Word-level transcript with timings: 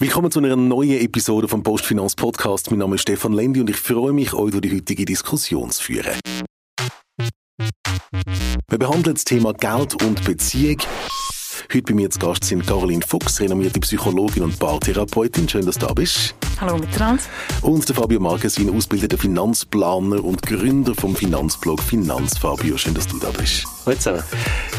Willkommen 0.00 0.30
zu 0.30 0.38
einer 0.38 0.54
neuen 0.54 1.00
Episode 1.00 1.48
vom 1.48 1.64
Postfinanz 1.64 2.14
Podcast. 2.14 2.70
Mein 2.70 2.78
Name 2.78 2.94
ist 2.94 3.02
Stefan 3.02 3.32
Lendi 3.32 3.60
und 3.60 3.68
ich 3.68 3.78
freue 3.78 4.12
mich, 4.12 4.32
euch 4.32 4.52
durch 4.52 4.62
die 4.62 4.76
heutige 4.76 5.04
Diskussion 5.04 5.72
zu 5.72 5.82
führen. 5.82 6.20
Wir 8.68 8.78
behandeln 8.78 9.16
das 9.16 9.24
Thema 9.24 9.52
Geld 9.54 10.00
und 10.04 10.24
Beziehung. 10.24 10.76
Heute 11.70 11.82
bei 11.82 11.94
mir 11.94 12.08
zu 12.08 12.18
Gast 12.18 12.44
sind 12.44 12.66
Caroline 12.66 13.02
Fuchs, 13.06 13.40
renommierte 13.40 13.78
Psychologin 13.80 14.42
und 14.42 14.58
Paartherapeutin. 14.58 15.46
Schön, 15.46 15.66
dass 15.66 15.76
du 15.76 15.84
da 15.84 15.92
bist. 15.92 16.34
Hallo 16.58 16.78
miteinander. 16.78 17.22
Und 17.60 17.86
der 17.86 17.94
Fabio 17.94 18.20
Markesin, 18.20 18.74
ausgebildeter 18.74 19.18
Finanzplaner 19.18 20.24
und 20.24 20.40
Gründer 20.40 20.94
vom 20.94 21.14
Finanzblog 21.14 21.82
Finanz. 21.82 22.38
Fabio, 22.38 22.78
schön, 22.78 22.94
dass 22.94 23.06
du 23.06 23.18
da 23.18 23.28
bist. 23.32 23.66
Hallo 23.84 23.96
zusammen. 23.98 24.22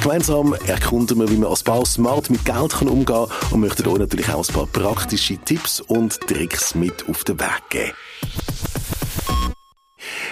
Gemeinsam 0.02 0.56
erkunden 0.66 1.20
wir, 1.20 1.30
wie 1.30 1.38
man 1.38 1.52
als 1.52 1.62
Paar 1.62 1.86
smart 1.86 2.32
mit 2.32 2.44
Geld 2.44 2.72
kann 2.72 2.88
umgehen 2.88 3.06
kann 3.06 3.52
und 3.52 3.60
möchten 3.60 3.88
euch 3.88 4.00
natürlich 4.00 4.30
auch 4.30 4.50
ein 4.50 4.52
paar 4.52 4.66
praktische 4.66 5.38
Tipps 5.38 5.82
und 5.82 6.20
Tricks 6.22 6.74
mit 6.74 7.08
auf 7.08 7.24
den 7.24 7.40
Weg 7.40 7.70
geben. 7.70 7.92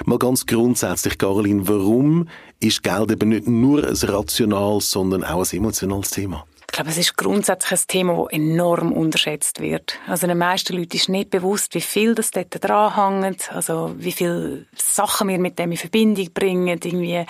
Mal 0.05 0.19
ganz 0.19 0.45
grundsätzlich, 0.45 1.17
Caroline, 1.17 1.67
warum 1.67 2.27
ist 2.59 2.83
Geld 2.83 3.11
eben 3.11 3.29
nicht 3.29 3.47
nur 3.47 3.83
ein 3.85 3.95
rationales, 3.95 4.91
sondern 4.91 5.23
auch 5.23 5.43
ein 5.43 5.57
emotionales 5.57 6.11
Thema? 6.11 6.45
Ich 6.69 6.73
glaube, 6.73 6.91
es 6.91 6.97
ist 6.97 7.17
grundsätzlich 7.17 7.79
ein 7.79 7.87
Thema, 7.87 8.23
das 8.23 8.33
enorm 8.33 8.91
unterschätzt 8.91 9.61
wird. 9.61 9.97
Also 10.05 10.27
den 10.27 10.37
meisten 10.37 10.77
Leuten 10.77 10.95
ist 10.95 11.09
nicht 11.09 11.31
bewusst, 11.31 11.73
wie 11.73 11.81
viel 11.81 12.13
das 12.13 12.29
dort 12.31 12.63
dranhängt, 12.63 13.51
also 13.51 13.95
wie 13.97 14.11
viele 14.11 14.65
Sachen 14.75 15.29
wir 15.29 15.39
mit 15.39 15.57
dem 15.57 15.71
in 15.71 15.77
Verbindung 15.77 16.31
bringen, 16.33 16.79
irgendwie 16.83 17.13
äh, 17.13 17.25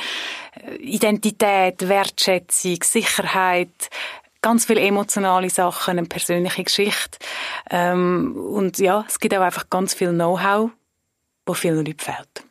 Identität, 0.79 1.87
Wertschätzung, 1.87 2.79
Sicherheit, 2.83 3.89
ganz 4.41 4.65
viele 4.65 4.81
emotionale 4.81 5.49
Sachen, 5.49 5.97
eine 5.97 6.07
persönliche 6.07 6.63
Geschichte. 6.63 7.19
Ähm, 7.69 8.35
und 8.35 8.79
ja, 8.79 9.05
es 9.07 9.19
gibt 9.19 9.35
auch 9.35 9.41
einfach 9.41 9.69
ganz 9.69 9.93
viel 9.93 10.09
Know-how, 10.09 10.71
wo 11.45 11.53
vielen 11.53 11.77
Leuten 11.77 11.99
fehlt 11.99 12.46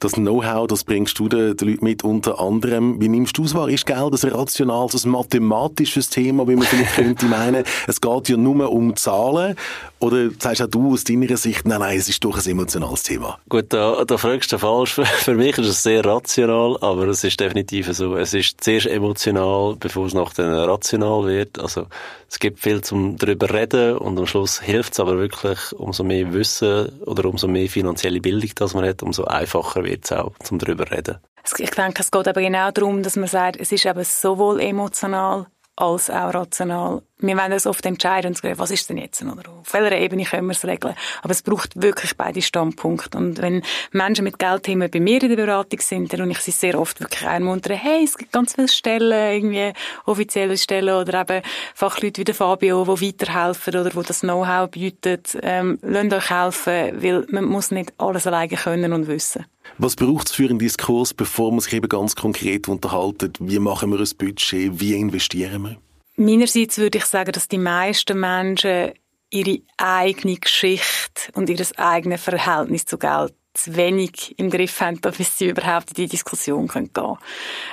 das 0.00 0.12
Know-how, 0.12 0.66
das 0.66 0.82
bringst 0.84 1.18
du 1.18 1.28
den, 1.28 1.56
den 1.56 1.68
Leuten 1.68 1.84
mit 1.84 2.02
unter 2.02 2.40
anderem. 2.40 3.00
Wie 3.00 3.08
nimmst 3.08 3.36
du 3.36 3.44
es 3.44 3.54
wahr? 3.54 3.68
Ist 3.68 3.86
Geld 3.86 4.24
ein 4.24 4.30
rationales, 4.30 5.04
ein 5.04 5.10
mathematisches 5.10 6.08
Thema, 6.08 6.48
wie 6.48 6.56
man 6.56 6.66
vielleicht 6.66 6.94
könnte 6.96 7.26
meinen? 7.26 7.64
Es 7.86 8.00
geht 8.00 8.28
ja 8.30 8.36
nur 8.36 8.72
um 8.72 8.96
Zahlen. 8.96 9.56
Oder 10.00 10.30
sagst 10.38 10.62
auch 10.62 10.66
du 10.66 10.92
aus 10.92 11.04
deiner 11.04 11.36
Sicht, 11.36 11.66
nein, 11.66 11.80
nein, 11.80 11.98
es 11.98 12.08
ist 12.08 12.24
doch 12.24 12.38
ein 12.38 12.50
emotionales 12.50 13.02
Thema? 13.02 13.38
Gut, 13.50 13.66
da, 13.68 14.02
da 14.06 14.16
fragst 14.16 14.50
du 14.50 14.58
falsch. 14.58 14.94
Für 15.04 15.34
mich 15.34 15.58
ist 15.58 15.66
es 15.66 15.82
sehr 15.82 16.02
rational, 16.04 16.78
aber 16.80 17.06
es 17.08 17.22
ist 17.22 17.38
definitiv 17.38 17.92
so. 17.92 18.16
Es 18.16 18.32
ist 18.32 18.64
zuerst 18.64 18.86
emotional, 18.86 19.76
bevor 19.78 20.06
es 20.06 20.14
nachher 20.14 20.66
rational 20.66 21.26
wird. 21.26 21.58
Also, 21.58 21.86
es 22.30 22.38
gibt 22.38 22.60
viel 22.60 22.80
zum 22.80 23.18
darüber 23.18 23.52
reden 23.52 23.98
und 23.98 24.18
am 24.18 24.26
Schluss 24.26 24.60
hilft 24.60 24.94
es 24.94 25.00
aber 25.00 25.18
wirklich, 25.18 25.58
umso 25.72 26.02
mehr 26.02 26.32
Wissen 26.32 26.88
oder 27.02 27.28
umso 27.28 27.46
mehr 27.46 27.68
finanzielle 27.68 28.22
Bildung, 28.22 28.50
dass 28.54 28.72
man 28.72 28.86
hat, 28.86 29.02
umso 29.02 29.24
einfacher 29.24 29.84
wird 29.84 30.06
es 30.06 30.12
auch, 30.12 30.32
zum 30.42 30.58
darüber 30.58 30.90
reden. 30.90 31.18
Ich 31.58 31.70
denke, 31.70 32.00
es 32.00 32.10
geht 32.10 32.28
aber 32.28 32.40
genau 32.40 32.70
darum, 32.70 33.02
dass 33.02 33.16
man 33.16 33.28
sagt, 33.28 33.60
es 33.60 33.70
ist 33.70 33.84
eben 33.84 34.04
sowohl 34.04 34.60
emotional 34.60 35.46
als 35.80 36.10
auch 36.10 36.34
rational. 36.34 37.02
Wir 37.18 37.36
wollen 37.36 37.52
uns 37.52 37.66
oft 37.66 37.84
entscheiden 37.84 38.34
was 38.56 38.70
ist 38.70 38.88
denn 38.88 38.96
jetzt? 38.96 39.22
Oder 39.22 39.50
auf 39.50 39.72
welcher 39.72 39.96
Ebene 39.96 40.24
können 40.24 40.46
wir 40.46 40.52
es 40.52 40.64
regeln? 40.64 40.94
Aber 41.22 41.32
es 41.32 41.42
braucht 41.42 41.80
wirklich 41.80 42.16
beide 42.16 42.40
Standpunkte. 42.40 43.16
Und 43.18 43.42
wenn 43.42 43.62
Menschen 43.92 44.24
mit 44.24 44.38
Geldthemen 44.38 44.90
bei 44.90 45.00
mir 45.00 45.22
in 45.22 45.28
der 45.28 45.36
Beratung 45.36 45.80
sind, 45.80 46.12
dann 46.12 46.22
und 46.22 46.30
ich 46.30 46.38
sie 46.38 46.50
sehr 46.50 46.78
oft 46.78 47.00
wirklich 47.00 47.26
einmuntern, 47.26 47.76
hey, 47.76 48.04
es 48.04 48.16
gibt 48.16 48.32
ganz 48.32 48.54
viele 48.54 48.68
Stellen, 48.68 49.12
irgendwie 49.12 49.72
offizielle 50.06 50.56
Stellen 50.56 50.94
oder 50.94 51.20
eben 51.20 51.42
Fachleute 51.74 52.20
wie 52.20 52.24
der 52.24 52.34
Fabio, 52.34 52.84
die 52.84 53.08
weiterhelfen 53.08 53.76
oder 53.76 53.90
die 53.90 54.02
das 54.02 54.20
Know-how 54.20 54.70
bieten. 54.70 55.20
Ähm, 55.42 55.78
lasst 55.82 56.12
euch 56.12 56.30
helfen, 56.30 57.02
weil 57.02 57.26
man 57.30 57.44
muss 57.44 57.70
nicht 57.70 57.92
alles 57.98 58.26
alleine 58.26 58.56
können 58.56 58.92
und 58.92 59.08
wissen. 59.08 59.44
Was 59.78 59.96
braucht 59.96 60.28
es 60.28 60.34
für 60.34 60.48
einen 60.48 60.58
Diskurs, 60.58 61.14
bevor 61.14 61.50
man 61.50 61.60
sich 61.60 61.72
eben 61.72 61.88
ganz 61.88 62.16
konkret 62.16 62.68
unterhalten? 62.68 63.32
Wie 63.38 63.58
machen 63.58 63.90
wir 63.92 63.98
ein 63.98 64.08
Budget? 64.18 64.80
Wie 64.80 64.94
investieren 64.94 65.62
wir? 65.62 65.76
Meinerseits 66.16 66.78
würde 66.78 66.98
ich 66.98 67.06
sagen, 67.06 67.32
dass 67.32 67.48
die 67.48 67.58
meisten 67.58 68.20
Menschen 68.20 68.92
ihre 69.30 69.60
eigene 69.76 70.36
Geschichte 70.36 71.32
und 71.34 71.48
ihr 71.48 71.64
eigenes 71.76 72.22
Verhältnis 72.22 72.84
zu 72.84 72.98
Geld 72.98 73.34
zu 73.54 73.74
wenig 73.74 74.38
im 74.38 74.50
Griff 74.50 74.80
haben, 74.80 75.00
bis 75.16 75.38
sie 75.38 75.48
überhaupt 75.48 75.90
in 75.90 75.94
die 75.94 76.08
Diskussion 76.08 76.68
gehen 76.68 76.92
können. 76.92 77.16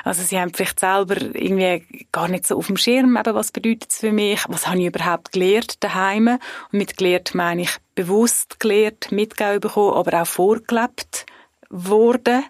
Also 0.04 0.24
sie 0.24 0.40
haben 0.40 0.54
vielleicht 0.54 0.80
selber 0.80 1.16
irgendwie 1.36 2.08
gar 2.12 2.28
nicht 2.28 2.48
so 2.48 2.58
auf 2.58 2.68
dem 2.68 2.78
Schirm, 2.78 3.18
eben, 3.18 3.36
was 3.36 3.52
bedeutet 3.52 3.92
es 3.92 3.98
für 3.98 4.12
mich, 4.12 4.44
was 4.48 4.68
habe 4.68 4.80
ich 4.80 4.88
überhaupt 4.88 5.32
gelernt 5.32 5.84
daheim 5.84 6.28
und 6.28 6.40
mit 6.72 6.98
gelernt 6.98 7.36
meine 7.36 7.64
ich 7.64 7.72
bewusst 7.96 8.60
gelernt, 8.60 9.12
mitgegeben 9.12 9.60
bekommen, 9.60 9.94
aber 9.94 10.22
auch 10.22 10.28
vorgelebt 10.28 11.26
worden. 11.70 12.44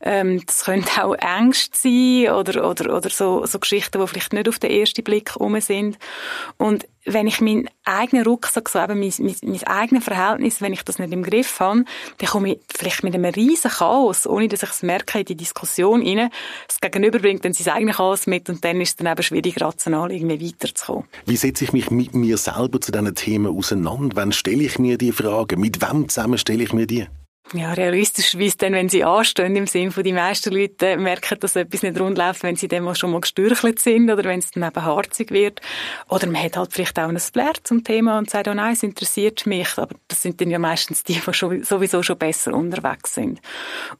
Ähm, 0.00 0.42
das 0.44 0.64
können 0.64 0.84
auch 1.00 1.14
Ängste 1.14 1.76
sein 1.76 2.34
oder, 2.34 2.68
oder, 2.68 2.96
oder 2.96 3.10
so, 3.10 3.44
so 3.46 3.58
Geschichten, 3.58 4.00
die 4.00 4.06
vielleicht 4.06 4.32
nicht 4.32 4.48
auf 4.48 4.58
den 4.58 4.70
ersten 4.70 5.04
Blick 5.04 5.36
um 5.36 5.60
sind. 5.60 5.98
Und 6.56 6.86
wenn 7.06 7.28
ich 7.28 7.40
meinen 7.40 7.70
eigenen 7.84 8.24
Rucksack, 8.24 8.68
so 8.68 8.80
eben 8.80 8.98
mein, 8.98 9.12
mein, 9.18 9.36
mein 9.42 9.62
eigenes 9.64 10.04
Verhältnis, 10.04 10.60
wenn 10.60 10.72
ich 10.72 10.82
das 10.82 10.98
nicht 10.98 11.12
im 11.12 11.22
Griff 11.22 11.60
habe, 11.60 11.84
dann 12.18 12.28
komme 12.28 12.52
ich 12.52 12.60
vielleicht 12.76 13.04
mit 13.04 13.14
einem 13.14 13.32
riesen 13.32 13.70
Chaos, 13.70 14.26
ohne 14.26 14.48
dass 14.48 14.64
ich 14.64 14.70
es 14.70 14.82
merke, 14.82 15.20
in 15.20 15.24
die 15.24 15.36
Diskussion 15.36 16.02
rein. 16.02 16.30
Das 16.66 16.80
Gegenüber 16.80 17.20
bringt 17.20 17.44
dann 17.44 17.52
sein 17.52 17.74
eigenes 17.74 17.96
Chaos 17.96 18.26
mit 18.26 18.48
und 18.48 18.64
dann 18.64 18.80
ist 18.80 18.90
es 18.90 18.96
dann 18.96 19.06
eben 19.06 19.22
schwierig, 19.22 19.60
rational 19.60 20.10
irgendwie 20.10 20.48
weiterzukommen. 20.48 21.04
Wie 21.24 21.36
setze 21.36 21.64
ich 21.64 21.72
mich 21.72 21.90
mit 21.90 22.14
mir 22.14 22.36
selber 22.36 22.80
zu 22.80 22.90
diesen 22.90 23.14
Themen 23.14 23.56
auseinander? 23.56 24.16
Wann 24.16 24.32
stelle 24.32 24.64
ich 24.64 24.78
mir 24.78 24.98
die 24.98 25.12
Frage? 25.12 25.56
Mit 25.56 25.80
wem 25.80 26.08
zusammen 26.08 26.38
stelle 26.38 26.64
ich 26.64 26.72
mir 26.72 26.86
die? 26.86 27.06
Ja, 27.52 27.72
realistisch 27.74 28.36
wie 28.36 28.46
es 28.46 28.56
dann, 28.56 28.72
wenn 28.72 28.88
sie 28.88 29.04
anstehen, 29.04 29.54
im 29.54 29.68
Sinne 29.68 29.92
von 29.92 30.02
die 30.02 30.12
meisten 30.12 30.52
Leute 30.52 30.96
merken, 30.96 31.38
dass 31.38 31.54
etwas 31.54 31.82
nicht 31.82 31.98
rund 32.00 32.18
läuft, 32.18 32.42
wenn 32.42 32.56
sie 32.56 32.66
dann 32.66 32.92
schon 32.96 33.12
mal 33.12 33.20
gestürchelt 33.20 33.78
sind 33.78 34.10
oder 34.10 34.24
wenn 34.24 34.40
es 34.40 34.50
dann 34.50 34.64
eben 34.64 34.84
harzig 34.84 35.30
wird. 35.30 35.60
Oder 36.08 36.26
man 36.26 36.42
hat 36.42 36.56
halt 36.56 36.72
vielleicht 36.72 36.98
auch 36.98 37.08
ein 37.08 37.18
Flair 37.20 37.52
zum 37.62 37.84
Thema 37.84 38.18
und 38.18 38.30
sagt, 38.30 38.48
oh 38.48 38.54
nein, 38.54 38.72
es 38.72 38.82
interessiert 38.82 39.46
mich. 39.46 39.78
Aber 39.78 39.94
das 40.08 40.22
sind 40.22 40.40
dann 40.40 40.50
ja 40.50 40.58
meistens 40.58 41.04
die, 41.04 41.20
die 41.20 41.34
schon, 41.34 41.62
sowieso 41.62 42.02
schon 42.02 42.18
besser 42.18 42.52
unterwegs 42.52 43.14
sind. 43.14 43.40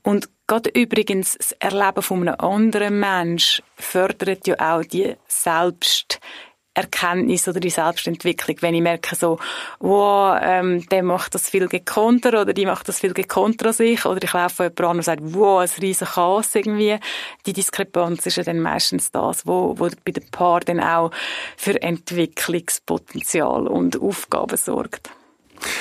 Und 0.03 0.29
gerade 0.49 0.71
übrigens 0.71 1.39
das 1.39 1.53
Erleben 1.53 2.03
von 2.03 2.29
einem 2.29 2.41
anderen 2.41 2.99
Mensch 2.99 3.63
fördert 3.77 4.49
ja 4.49 4.57
auch 4.59 4.83
die 4.83 5.15
Selbst 5.29 6.19
Erkenntnis 6.77 7.49
oder 7.49 7.59
die 7.59 7.71
Selbstentwicklung, 7.71 8.57
wenn 8.61 8.75
ich 8.75 8.83
merke 8.83 9.17
so, 9.17 9.39
wow, 9.81 10.39
ähm, 10.43 10.87
der 10.91 11.03
macht 11.03 11.35
das 11.35 11.49
viel 11.49 11.69
gekonter 11.69 12.43
oder 12.43 12.53
die 12.53 12.67
macht 12.67 12.89
das 12.89 13.01
viel 13.01 13.15
gekonter 13.15 13.67
als 13.67 13.81
ich 13.81 14.05
oder 14.05 14.23
ich 14.23 14.33
laufe 14.33 14.65
jemand 14.65 14.81
an 14.81 14.97
und 14.99 15.03
sage, 15.03 15.23
wow, 15.25 15.61
ein 15.61 15.81
riesen 15.81 16.07
Chaos 16.07 16.55
irgendwie. 16.55 16.99
Die 17.47 17.55
Diskrepanz 17.55 18.27
ist 18.27 18.37
ja 18.37 18.43
dann 18.43 18.61
meistens 18.61 19.11
das, 19.11 19.47
wo, 19.47 19.75
wo 19.79 19.89
bei 20.05 20.13
den 20.13 20.31
Paar 20.31 20.61
dann 20.61 20.81
auch 20.81 21.11
für 21.57 21.81
Entwicklungspotenzial 21.81 23.67
und 23.67 24.01
Aufgaben 24.01 24.57
sorgt. 24.57 25.11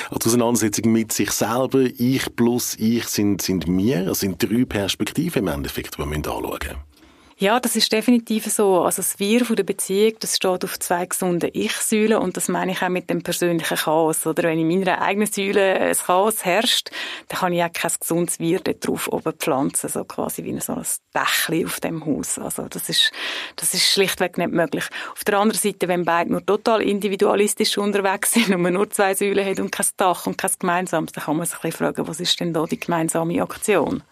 Also 0.08 0.18
die 0.20 0.26
Auseinandersetzung 0.28 0.92
mit 0.92 1.12
sich 1.12 1.30
selber, 1.30 1.80
ich 1.80 2.34
plus 2.34 2.74
ich 2.76 3.04
sind, 3.04 3.42
sind 3.42 3.66
wir, 3.66 4.06
das 4.06 4.20
sind 4.20 4.42
drei 4.42 4.64
Perspektiven 4.64 5.42
im 5.42 5.48
Endeffekt, 5.48 5.98
die 5.98 5.98
wir 5.98 6.16
anschauen 6.16 6.42
müssen. 6.42 6.95
Ja, 7.38 7.60
das 7.60 7.76
ist 7.76 7.92
definitiv 7.92 8.46
so. 8.46 8.80
Also 8.80 9.02
das 9.02 9.18
Wir 9.18 9.44
von 9.44 9.56
der 9.56 9.62
Beziehung, 9.64 10.14
das 10.20 10.36
steht 10.36 10.64
auf 10.64 10.78
zwei 10.78 11.04
gesunden 11.04 11.50
Ich-Säulen 11.52 12.16
und 12.16 12.34
das 12.34 12.48
meine 12.48 12.72
ich 12.72 12.80
auch 12.80 12.88
mit 12.88 13.10
dem 13.10 13.22
persönlichen 13.22 13.76
Chaos. 13.76 14.26
Oder 14.26 14.44
wenn 14.44 14.58
in 14.58 14.66
meiner 14.66 15.02
eigenen 15.02 15.30
Säule 15.30 15.74
ein 15.74 15.94
Chaos 15.94 16.46
herrscht, 16.46 16.88
dann 17.28 17.40
kann 17.40 17.52
ich 17.52 17.62
auch 17.62 17.72
kein 17.74 17.90
gesundes 18.00 18.40
Wir 18.40 18.60
dort 18.60 18.86
drauf 18.86 19.12
oben 19.12 19.34
pflanzen, 19.34 19.90
so 19.90 20.04
quasi 20.04 20.44
wie 20.44 20.58
so 20.60 20.72
ein 20.72 20.86
Dächli 21.14 21.66
auf 21.66 21.78
dem 21.80 22.06
Haus. 22.06 22.38
Also 22.38 22.68
das 22.70 22.88
ist, 22.88 23.12
das 23.56 23.74
ist 23.74 23.84
schlichtweg 23.84 24.38
nicht 24.38 24.52
möglich. 24.52 24.86
Auf 25.12 25.22
der 25.24 25.38
anderen 25.38 25.60
Seite, 25.60 25.88
wenn 25.88 26.06
beide 26.06 26.32
nur 26.32 26.46
total 26.46 26.80
individualistisch 26.80 27.76
unterwegs 27.76 28.32
sind 28.32 28.48
und 28.48 28.62
man 28.62 28.72
nur 28.72 28.88
zwei 28.88 29.14
Säulen 29.14 29.44
hat 29.44 29.60
und 29.60 29.70
kein 29.72 29.86
Dach 29.98 30.26
und 30.26 30.38
kein 30.38 30.52
Gemeinsames, 30.58 31.12
dann 31.12 31.24
kann 31.24 31.36
man 31.36 31.44
sich 31.44 31.56
ein 31.56 31.60
bisschen 31.60 31.86
fragen, 31.86 32.08
was 32.08 32.18
ist 32.18 32.40
denn 32.40 32.54
da 32.54 32.64
die 32.64 32.80
gemeinsame 32.80 33.42
Aktion? 33.42 34.02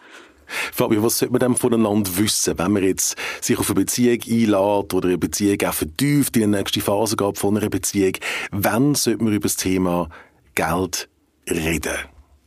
Fabio, 0.72 1.02
was 1.02 1.18
sollte 1.18 1.32
man 1.32 1.40
denn 1.40 1.56
voneinander 1.56 2.16
wissen, 2.16 2.58
wenn 2.58 2.72
man 2.72 2.82
jetzt 2.82 3.16
sich 3.40 3.58
auf 3.58 3.70
eine 3.70 3.80
Beziehung 3.80 4.20
einlädt 4.26 4.94
oder 4.94 5.08
eine 5.08 5.18
Beziehung 5.18 5.58
auch 5.66 5.74
vertieft 5.74 6.36
in 6.36 6.52
die 6.52 6.58
nächste 6.58 6.80
Phase 6.80 7.16
geht 7.16 7.38
von 7.38 7.56
einer 7.56 7.68
Beziehung? 7.68 8.14
Wann 8.50 8.94
sollte 8.94 9.24
man 9.24 9.32
über 9.32 9.44
das 9.44 9.56
Thema 9.56 10.08
Geld 10.54 11.08
reden? 11.48 11.94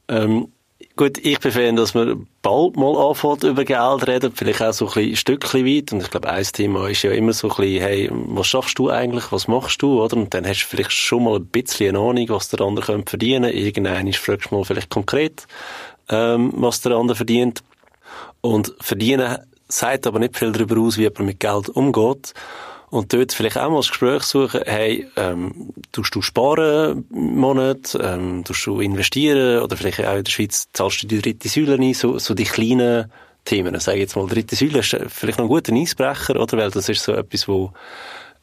Ähm, 0.07 0.47
gut, 0.95 1.17
ich 1.19 1.39
Fan, 1.39 1.75
dass 1.75 1.93
man 1.93 2.27
bald 2.41 2.77
mal 2.77 2.95
anfängt 2.95 3.43
über 3.43 3.65
Geld 3.65 4.07
reden, 4.07 4.31
vielleicht 4.33 4.61
auch 4.61 4.73
so 4.73 4.89
ein 4.89 5.15
Stückchen 5.15 5.65
weit. 5.65 5.91
Und 5.91 6.01
ich 6.01 6.09
glaube, 6.09 6.29
ein 6.29 6.43
Thema 6.43 6.87
ist 6.87 7.03
ja 7.03 7.11
immer 7.11 7.33
so 7.33 7.49
ein 7.49 7.55
bisschen, 7.55 7.81
hey, 7.81 8.09
was 8.11 8.47
schaffst 8.47 8.79
du 8.79 8.89
eigentlich, 8.89 9.31
was 9.31 9.47
machst 9.47 9.81
du, 9.81 10.01
oder? 10.01 10.17
Und 10.17 10.33
dann 10.33 10.47
hast 10.47 10.63
du 10.63 10.67
vielleicht 10.67 10.91
schon 10.91 11.23
mal 11.23 11.37
ein 11.37 11.47
bisschen 11.47 11.95
eine 11.95 11.99
Ahnung, 11.99 12.29
was 12.29 12.49
der 12.49 12.61
andere 12.61 13.03
verdienen 13.05 13.43
könnte. 13.43 13.57
Irgendwann 13.57 14.13
fragst 14.13 14.51
du 14.51 14.55
mal 14.55 14.63
vielleicht 14.63 14.89
konkret, 14.89 15.47
ähm, 16.09 16.53
was 16.55 16.81
der 16.81 16.93
andere 16.93 17.17
verdient. 17.17 17.63
Und 18.47 18.73
verdienen 18.79 19.37
sagt 19.67 20.07
aber 20.07 20.19
nicht 20.19 20.37
viel 20.37 20.51
darüber 20.51 20.79
aus, 20.79 20.97
wie 20.97 21.01
jemand 21.01 21.25
mit 21.25 21.39
Geld 21.39 21.69
umgeht. 21.69 22.33
Und 22.89 23.11
dort 23.11 23.33
vielleicht 23.33 23.57
auch 23.57 23.69
mal 23.69 23.77
das 23.77 23.89
Gespräch 23.89 24.23
suchen, 24.23 24.61
hey, 24.65 25.05
ähm, 25.17 25.73
tust 25.91 26.15
du 26.15 26.21
sparen 26.21 27.05
im 27.11 27.35
Monat, 27.35 27.97
ähm, 28.01 28.45
tust 28.45 28.65
du 28.65 28.79
investieren 28.79 29.61
oder 29.61 29.75
vielleicht 29.75 29.99
auch 30.05 30.15
in 30.15 30.23
der 30.23 30.31
Schweiz 30.31 30.69
zahlst 30.71 31.03
du 31.03 31.07
die 31.07 31.21
dritte 31.21 31.49
Säule 31.49 31.73
ein, 31.73 31.93
so, 31.93 32.17
so 32.17 32.33
die 32.33 32.45
kleinen 32.45 33.11
Themen. 33.43 33.77
Sage 33.81 33.99
jetzt 33.99 34.15
mal, 34.15 34.25
dritte 34.27 34.55
Säule 34.55 34.79
ist 34.79 34.97
vielleicht 35.09 35.37
noch 35.37 35.45
ein 35.45 35.49
guter 35.49 35.73
Eisbrecher, 35.73 36.39
oder? 36.39 36.57
Weil 36.57 36.71
das 36.71 36.87
ist 36.87 37.03
so 37.03 37.11
etwas, 37.11 37.49
wo 37.49 37.73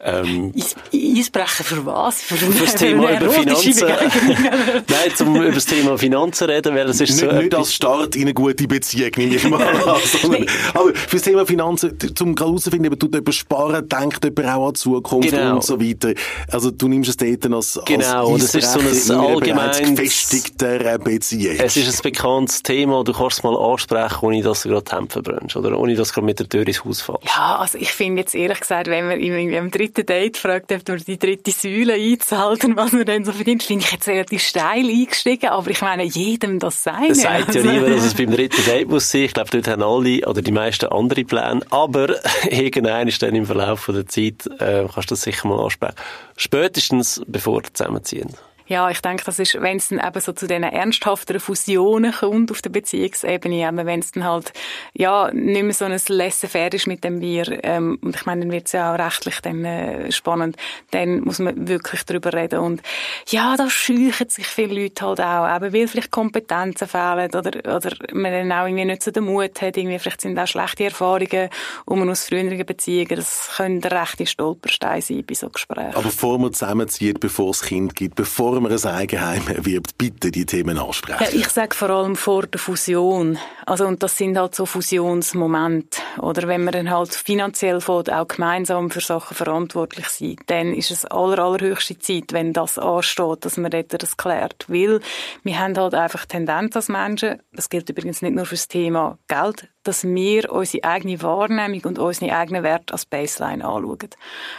ähm, 0.05 0.53
Eisbrechen 0.93 1.65
für 1.65 1.87
was? 1.87 2.23
Für, 2.23 2.37
für 2.37 2.65
das 2.65 2.75
Thema 2.75 3.19
über 3.19 3.31
Finanzen. 3.31 3.87
Nein, 3.87 5.17
zum 5.17 5.35
über 5.35 5.51
das 5.51 5.65
Thema 5.65 5.97
Finanzen 5.97 6.51
reden, 6.51 6.75
weil 6.75 6.89
es 6.89 7.01
ist 7.01 7.11
nicht, 7.11 7.31
so 7.31 7.33
nicht 7.33 7.55
als 7.55 7.73
Start 7.73 8.15
in 8.17 8.23
eine 8.23 8.35
gute 8.35 8.67
Beziehung, 8.69 9.11
nehme 9.17 9.37
ich 9.37 9.49
mal 9.49 9.63
an. 9.63 9.77
aber 10.75 10.95
für 10.95 11.17
das 11.17 11.23
Thema 11.23 11.47
Finanzen, 11.47 11.97
zum 12.15 12.37
herausfinden, 12.37 12.85
eben, 12.85 12.99
tut 12.99 13.15
jemand 13.15 13.35
sparen, 13.35 13.89
denkt 13.89 14.23
jemand 14.25 14.47
auch 14.47 14.69
an 14.69 14.75
Zukunft 14.75 15.31
genau. 15.31 15.55
und 15.57 15.65
so 15.65 15.81
weiter. 15.81 16.13
Also 16.49 16.71
du 16.71 16.89
nimmst 16.89 17.11
es 17.11 17.17
dort 17.17 17.53
als, 17.53 17.81
genau, 17.87 18.35
als 18.35 18.53
das 18.53 18.77
ist 18.77 19.07
so 19.07 19.15
ein 19.15 19.21
allgemein 19.21 19.95
gefestigter 19.95 20.99
Beziehung. 20.99 21.57
Es 21.59 21.77
ist 21.77 21.89
ein 21.89 22.03
bekanntes 22.03 22.63
Thema, 22.63 23.05
du 23.05 23.13
kannst 23.13 23.39
es 23.39 23.43
mal 23.43 23.57
ansprechen, 23.57 24.19
ohne 24.21 24.43
dass 24.43 24.63
du 24.63 24.69
gerade 24.69 24.85
die 24.85 24.97
Hämpfe 24.97 25.23
brennst, 25.23 25.57
oder 25.57 25.79
ohne 25.79 25.95
dass 25.95 26.09
du 26.09 26.15
gerade 26.15 26.27
mit 26.27 26.39
der 26.39 26.49
Tür 26.49 26.67
ins 26.67 26.85
Haus 26.85 27.01
fällst. 27.01 27.25
Ja, 27.25 27.57
also 27.57 27.79
ich 27.79 27.93
finde 27.93 28.21
jetzt 28.21 28.35
ehrlich 28.35 28.61
gesagt, 28.61 28.89
wenn 28.89 29.09
wir 29.09 29.17
irgendwie 29.17 29.57
am 29.57 29.71
dritten 29.71 29.94
dritten 29.95 30.07
Date 30.07 30.37
fragt, 30.37 30.73
ob 30.73 30.89
man 30.89 30.99
die 30.99 31.19
dritte 31.19 31.51
Säule 31.51 31.95
einzahlt 31.95 32.65
und 32.65 32.77
was 32.77 32.93
man 32.93 33.05
dann 33.05 33.25
so 33.25 33.33
verdient, 33.33 33.63
finde 33.63 33.85
ich 33.85 33.93
jetzt 33.93 34.09
relativ 34.09 34.43
steil 34.43 34.87
eingestiegen, 34.89 35.51
aber 35.51 35.71
ich 35.71 35.81
meine, 35.81 36.05
jedem 36.05 36.59
das 36.59 36.83
sein. 36.83 37.11
Es 37.11 37.23
sagt 37.23 37.55
ja 37.55 37.61
also. 37.61 37.71
niemand, 37.71 37.97
dass 37.97 38.05
es 38.05 38.15
beim 38.17 38.31
dritten 38.31 38.65
Date 38.65 38.89
muss 38.89 39.11
sein. 39.11 39.23
Ich 39.23 39.35
glaube, 39.35 39.51
dort 39.51 39.69
haben 39.69 39.83
alle 39.83 40.27
oder 40.27 40.43
die 40.43 40.53
meisten 40.53 40.87
andere 40.87 41.25
Pläne, 41.25 41.61
aber 41.71 42.15
irgendein 42.51 43.09
ist 43.09 43.23
dann 43.23 43.35
im 43.35 43.47
Verlauf 43.47 43.87
der 43.87 44.07
Zeit, 44.07 44.47
äh, 44.59 44.87
kannst 44.93 45.11
du 45.11 45.15
das 45.15 45.23
sicher 45.23 45.49
mal 45.49 45.63
ansprechen. 45.63 45.95
Spätestens 46.37 47.23
bevor 47.27 47.63
wir 47.63 47.73
zusammenziehen. 47.73 48.31
Ja, 48.67 48.89
ich 48.89 49.03
denke, 49.03 49.25
das 49.25 49.39
ist, 49.39 49.61
wenn 49.61 49.77
es 49.77 49.89
dann 49.89 50.01
eben 50.01 50.21
so 50.21 50.33
zu 50.33 50.47
diesen 50.47 50.63
ernsthafteren 50.63 51.41
Fusionen 51.41 52.13
kommt 52.13 52.51
auf 52.51 52.63
der 52.63 52.71
Beziehungsebene, 52.71 53.69
eben 53.69 53.87
wenn 53.87 54.01
es 54.01 54.13
dann 54.13 54.25
halt, 54.25 54.53
ja, 54.95 55.31
nicht 55.33 55.63
mehr 55.63 55.75
so 55.75 55.85
ein 55.85 56.01
Laissez-faire 56.09 56.73
ist 56.73 56.87
mit 56.87 57.05
dem 57.05 57.21
Bier, 57.21 57.61
ähm, 57.63 57.99
und 58.01 58.17
ich 58.17 58.25
meine, 58.25 58.43
dann 58.43 58.53
wird 58.53 58.67
es 58.67 58.73
ja 58.73 58.95
auch 58.95 58.99
rechtlich 58.99 59.41
dann 59.41 59.65
äh, 59.65 60.11
spannend, 60.13 60.57
dann 60.93 61.21
muss 61.21 61.41
man 61.41 61.69
wirklich 61.69 62.05
darüber 62.05 62.33
reden 62.33 62.61
und 62.61 62.83
ja, 63.29 63.57
da 63.57 63.69
scheuchen 63.69 64.31
sich 64.31 64.47
viele 64.47 64.83
Leute 64.83 65.05
halt 65.05 65.21
auch, 65.21 65.57
eben 65.57 65.75
weil 65.75 65.89
vielleicht 65.89 66.11
Kompetenzen 66.11 66.89
fehlen 66.89 67.35
oder, 67.35 67.77
oder 67.77 67.97
man 68.13 68.33
dann 68.33 68.53
auch 68.53 68.67
irgendwie 68.67 68.87
nicht 68.87 69.03
so 69.03 69.11
den 69.11 69.25
Mut 69.25 69.61
hat, 69.61 69.77
irgendwie 69.77 69.99
vielleicht 69.99 70.23
sind 70.23 70.39
auch 70.39 70.47
schlechte 70.47 70.85
Erfahrungen 70.85 71.51
um 71.85 71.99
man 71.99 72.09
aus 72.09 72.25
früheren 72.25 72.65
Beziehungen, 72.65 73.17
das 73.17 73.51
können 73.57 73.83
rechte 73.83 74.27
Stolpersteine 74.27 75.03
sein 75.03 75.25
bei 75.27 75.35
so 75.35 75.51
Gesprächen. 75.51 75.95
Aber 75.95 76.03
bevor 76.03 76.39
man 76.39 76.53
zusammenzieht, 76.53 77.21
bevor 77.21 77.51
es 77.51 77.63
Kind 77.63 77.95
gibt, 77.95 78.15
bevor 78.15 78.54
bevor 78.55 78.69
man 78.69 78.73
ein 78.73 78.95
Eigenheim 78.95 79.49
erwirbt, 79.49 79.99
bitte 79.99 80.31
die 80.31 80.47
Themen 80.47 80.79
ansprechen. 80.79 81.25
Ja, 81.25 81.29
ich 81.33 81.49
sage 81.49 81.75
vor 81.75 81.91
allem 81.91 82.15
vor 82.15 82.47
der 82.47 82.61
Fusion. 82.61 83.39
Also, 83.67 83.87
und 83.87 84.03
das 84.03 84.17
sind 84.17 84.39
halt 84.39 84.55
so 84.55 84.67
Fusionsmomente. 84.67 86.01
Oder 86.19 86.47
wenn 86.47 86.63
man 86.63 86.73
dann 86.73 86.91
halt 86.91 87.15
finanziell 87.15 87.81
von 87.81 88.07
auch 88.09 88.29
gemeinsam 88.29 88.91
für 88.91 89.01
Sachen 89.01 89.37
verantwortlich 89.37 90.07
sind, 90.09 90.41
dann 90.47 90.73
ist 90.73 90.91
es 90.91 91.05
aller, 91.07 91.39
allerhöchste 91.41 91.99
Zeit, 91.99 92.33
wenn 92.33 92.53
das 92.53 92.79
ansteht, 92.79 93.45
dass 93.45 93.57
man 93.57 93.71
das 93.71 94.17
klärt. 94.17 94.67
Weil 94.69 95.01
wir 95.43 95.59
haben 95.59 95.77
halt 95.77 95.95
einfach 95.95 96.27
Tendenz 96.27 96.77
als 96.77 96.89
Menschen, 96.89 97.41
das 97.53 97.69
gilt 97.69 97.89
übrigens 97.91 98.23
nicht 98.23 98.35
nur 98.35 98.47
für 98.47 98.55
das 98.55 98.69
Thema 98.69 99.19
Geld, 99.27 99.69
dass 99.83 100.05
wir 100.05 100.53
unsere 100.53 100.85
eigene 100.85 101.21
Wahrnehmung 101.23 101.83
und 101.85 101.99
unsere 101.99 102.37
eigenen 102.37 102.63
Werte 102.63 102.93
als 102.93 103.05
Baseline 103.05 103.65
anschauen. 103.65 104.11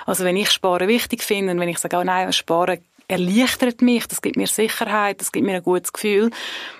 Also 0.06 0.24
wenn 0.24 0.36
ich 0.36 0.52
Sparen 0.52 0.88
wichtig 0.88 1.24
finde 1.24 1.54
und 1.54 1.60
wenn 1.60 1.70
ich 1.70 1.80
sage, 1.80 1.98
oh 1.98 2.04
nein, 2.04 2.34
Sparen 2.34 2.80
erleichtert 3.08 3.82
mich, 3.82 4.08
das 4.08 4.22
gibt 4.22 4.36
mir 4.36 4.48
Sicherheit, 4.48 5.22
das 5.22 5.32
gibt 5.32 5.46
mir 5.46 5.56
ein 5.56 5.64
gutes 5.64 5.94
Gefühl, 5.94 6.32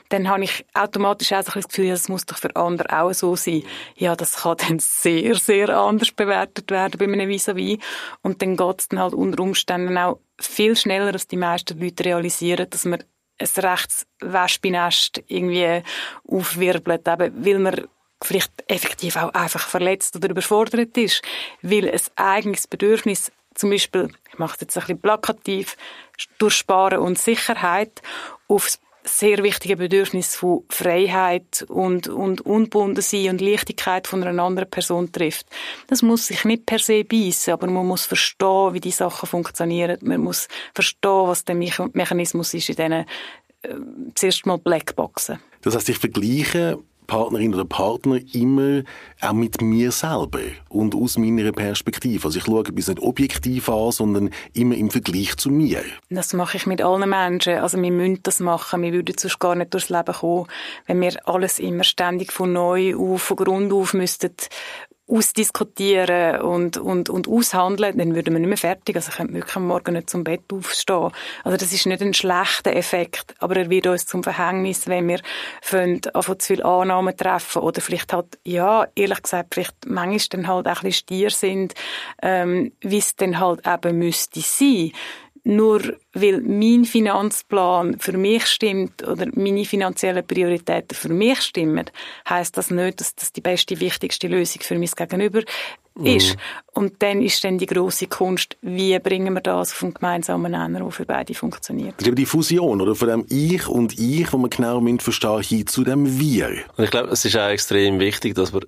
dann 0.10 0.30
habe 0.30 0.44
ich 0.44 0.66
automatisch 0.74 1.34
auch 1.34 1.44
das 1.44 1.68
Gefühl, 1.68 1.90
das 1.90 2.10
muss 2.10 2.26
doch 2.26 2.38
für 2.38 2.56
andere 2.56 3.02
auch 3.02 3.14
so 3.14 3.36
sein. 3.36 3.64
Ja, 3.96 4.16
das 4.16 4.38
kann 4.38 4.58
dann 4.68 4.80
sehr, 4.80 5.36
sehr 5.36 5.70
anders 5.70 6.12
bewertet 6.12 6.70
werden 6.72 6.98
bei 6.98 7.06
einem 7.06 7.30
vis-à-vis. 7.30 7.80
Und 8.22 8.42
dann 8.42 8.56
geht 8.56 8.80
es 8.80 8.88
dann 8.88 9.00
halt 9.00 9.14
unter 9.14 9.42
Umständen 9.42 9.98
auch 9.98 10.20
viel 10.40 10.76
schneller, 10.76 11.14
als 11.14 11.28
die 11.28 11.38
meisten 11.38 11.80
Leute 11.80 12.06
realisieren, 12.06 12.70
dass 12.70 12.86
man 12.86 13.04
ein 13.38 13.48
rechts 13.58 14.06
Wespennest 14.22 15.24
irgendwie 15.28 15.82
aufwirbelt, 16.28 17.08
eben, 17.08 17.46
weil 17.46 17.60
man 17.60 17.88
vielleicht 18.24 18.52
effektiv 18.68 19.18
auch 19.18 19.34
einfach 19.34 19.68
verletzt 19.68 20.16
oder 20.16 20.30
überfordert 20.30 20.98
ist, 20.98 21.22
weil 21.62 21.90
ein 21.90 22.00
eigenes 22.16 22.68
Bedürfnis 22.68 23.32
zum 23.56 23.70
Beispiel, 23.70 24.10
ich 24.32 24.38
mache 24.38 24.56
es 24.56 24.62
jetzt 24.62 24.78
ein 24.78 24.82
bisschen 24.82 25.02
plakativ, 25.02 25.78
durch 26.38 26.54
Sparen 26.54 27.00
und 27.00 27.18
Sicherheit 27.18 28.02
auf 28.48 28.66
das 28.66 28.80
sehr 29.06 29.44
wichtige 29.44 29.78
Bedürfnis 29.78 30.36
von 30.36 30.64
Freiheit 30.70 31.66
und, 31.68 32.08
und 32.08 32.42
unbunden 32.42 33.02
sein 33.02 33.30
und 33.30 33.42
Leichtigkeit 33.42 34.08
von 34.08 34.24
einer 34.24 34.44
anderen 34.44 34.70
Person 34.70 35.12
trifft. 35.12 35.46
Das 35.88 36.02
muss 36.02 36.28
sich 36.28 36.44
nicht 36.44 36.66
per 36.66 36.80
se 36.80 37.04
beißen, 37.04 37.54
aber 37.54 37.68
man 37.68 37.86
muss 37.86 38.06
verstehen, 38.06 38.74
wie 38.74 38.80
die 38.80 38.92
Sachen 38.92 39.28
funktionieren. 39.28 39.98
Man 40.02 40.22
muss 40.22 40.48
verstehen, 40.74 41.28
was 41.28 41.46
der 41.46 41.56
Mechanismus 41.56 42.54
ist 42.54 42.70
in 42.70 42.76
diesen 42.76 42.92
äh, 42.92 43.06
zuerst 44.16 44.46
mal 44.46 44.58
Blackboxen. 44.58 45.40
Das 45.62 45.76
heißt, 45.76 45.90
ich 45.90 45.98
vergleiche 45.98 46.80
Partnerin 47.08 47.54
oder 47.54 47.66
Partner 47.66 48.20
immer 48.34 48.84
auch 49.22 49.34
mit 49.34 49.62
mir 49.62 49.92
selber 49.92 50.40
und 50.70 50.96
aus 50.96 51.18
meiner 51.18 51.52
Perspektive. 51.52 52.26
Also 52.26 52.38
ich 52.38 52.46
schaue 52.46 52.62
etwas 52.62 52.88
nicht 52.88 53.00
objektiv 53.00 53.70
an, 53.70 53.92
sondern 53.92 54.30
immer 54.54 54.76
im 54.76 54.90
Vergleich 54.90 55.36
zu 55.38 55.50
mir. 55.50 55.82
Das 56.10 56.34
mache 56.34 56.58
ich 56.58 56.66
mit 56.66 56.82
allen 56.82 57.10
Menschen. 57.10 57.58
Also 57.58 57.82
wir 57.82 57.92
müssen 57.92 58.20
das 58.24 58.40
machen. 58.40 58.82
Wir 58.82 58.94
würden 58.94 59.16
sonst 59.18 59.40
gar 59.40 59.56
nicht 59.56 59.74
durchs 59.74 59.90
Leben 59.90 60.14
kommen, 60.14 60.48
wenn 60.88 61.02
wir 61.02 61.28
alles 61.28 61.60
immer 61.60 61.84
ständig 61.84 62.32
von 62.32 62.54
neu 62.54 62.96
auf, 62.96 63.22
von 63.22 63.38
Grund 63.38 63.74
auf 63.74 63.94
müssten 63.94 64.32
ausdiskutieren 65.08 66.42
und, 66.42 66.78
und, 66.78 67.10
und 67.10 67.28
aushandeln, 67.28 67.98
dann 67.98 68.16
würden 68.16 68.34
wir 68.34 68.40
nicht 68.40 68.48
mehr 68.48 68.58
fertig. 68.58 68.96
Also 68.96 69.12
könnte 69.12 69.34
wirklich 69.34 69.56
am 69.56 69.68
Morgen 69.68 69.94
nicht 69.94 70.10
zum 70.10 70.24
Bett 70.24 70.42
aufstehen. 70.52 71.12
Also 71.44 71.58
das 71.58 71.72
ist 71.72 71.86
nicht 71.86 72.02
ein 72.02 72.14
schlechter 72.14 72.76
Effekt, 72.76 73.36
aber 73.40 73.56
er 73.58 73.70
wird 73.70 73.88
uns 73.88 74.08
zum 74.08 74.24
Verhängnis, 74.24 74.88
wenn 74.88 75.08
wir 75.08 75.20
von 75.62 76.02
zu 76.02 76.36
viel 76.40 76.64
Annahmen 76.64 77.16
treffen 77.16 77.62
oder 77.62 77.82
vielleicht 77.82 78.14
halt, 78.14 78.40
ja, 78.44 78.88
ehrlich 78.96 79.22
gesagt, 79.22 79.54
vielleicht 79.54 79.76
manchmal 79.86 80.16
dann 80.30 80.48
halt 80.48 80.68
auch 80.68 80.78
ein 80.78 80.88
bisschen 80.88 80.92
stier 80.94 81.30
sind, 81.30 81.76
ähm, 82.22 82.72
wie 82.82 82.98
es 82.98 83.16
dann 83.16 83.40
halt 83.40 83.62
eben 83.68 84.00
müsste 84.00 84.42
sein 84.42 84.92
nur 85.46 85.82
weil 86.14 86.42
mein 86.42 86.86
Finanzplan 86.86 88.00
für 88.00 88.18
mich 88.18 88.48
stimmt 88.48 89.08
oder 89.08 89.28
meine 89.36 89.64
finanziellen 89.64 90.26
Prioritäten 90.26 90.96
für 90.96 91.10
mich 91.10 91.40
stimmen, 91.42 91.86
heißt 92.28 92.58
das 92.58 92.72
nicht, 92.72 93.00
dass 93.00 93.16
das 93.16 93.32
die 93.32 93.42
beste, 93.42 93.80
wichtigste 93.80 94.28
Lösung 94.28 94.64
für 94.64 94.78
mich 94.78 94.96
Gegenüber 94.96 95.42
mhm. 95.94 96.06
ist. 96.06 96.36
Und 96.74 97.02
dann 97.04 97.22
ist 97.22 97.44
dann 97.44 97.60
die 97.60 97.68
große 97.68 98.08
Kunst, 98.08 98.58
wie 98.62 98.98
bringen 98.98 99.36
wir 99.36 99.42
das 99.42 99.72
auf 99.72 99.84
einen 99.84 99.94
gemeinsamen 99.94 100.52
Nenner, 100.52 100.80
der 100.80 100.92
für 100.92 101.06
beide 101.06 101.36
funktioniert. 101.36 101.94
Das 101.98 102.08
ist 102.08 102.18
die 102.18 102.26
Fusion, 102.26 102.82
oder? 102.82 102.96
Von 102.96 103.08
dem 103.08 103.26
Ich 103.30 103.68
und 103.68 103.98
Ich, 104.00 104.34
wo 104.34 104.38
man 104.38 104.50
genau 104.50 104.82
verstehen 104.98 105.44
hin 105.44 105.68
zu 105.68 105.84
dem 105.84 106.20
Wir. 106.20 106.64
Und 106.76 106.86
ich 106.86 106.92
glaube, 106.92 107.10
es 107.10 107.24
ist 107.24 107.38
auch 107.38 107.50
extrem 107.50 108.00
wichtig, 108.00 108.34
dass 108.34 108.52
wir 108.52 108.62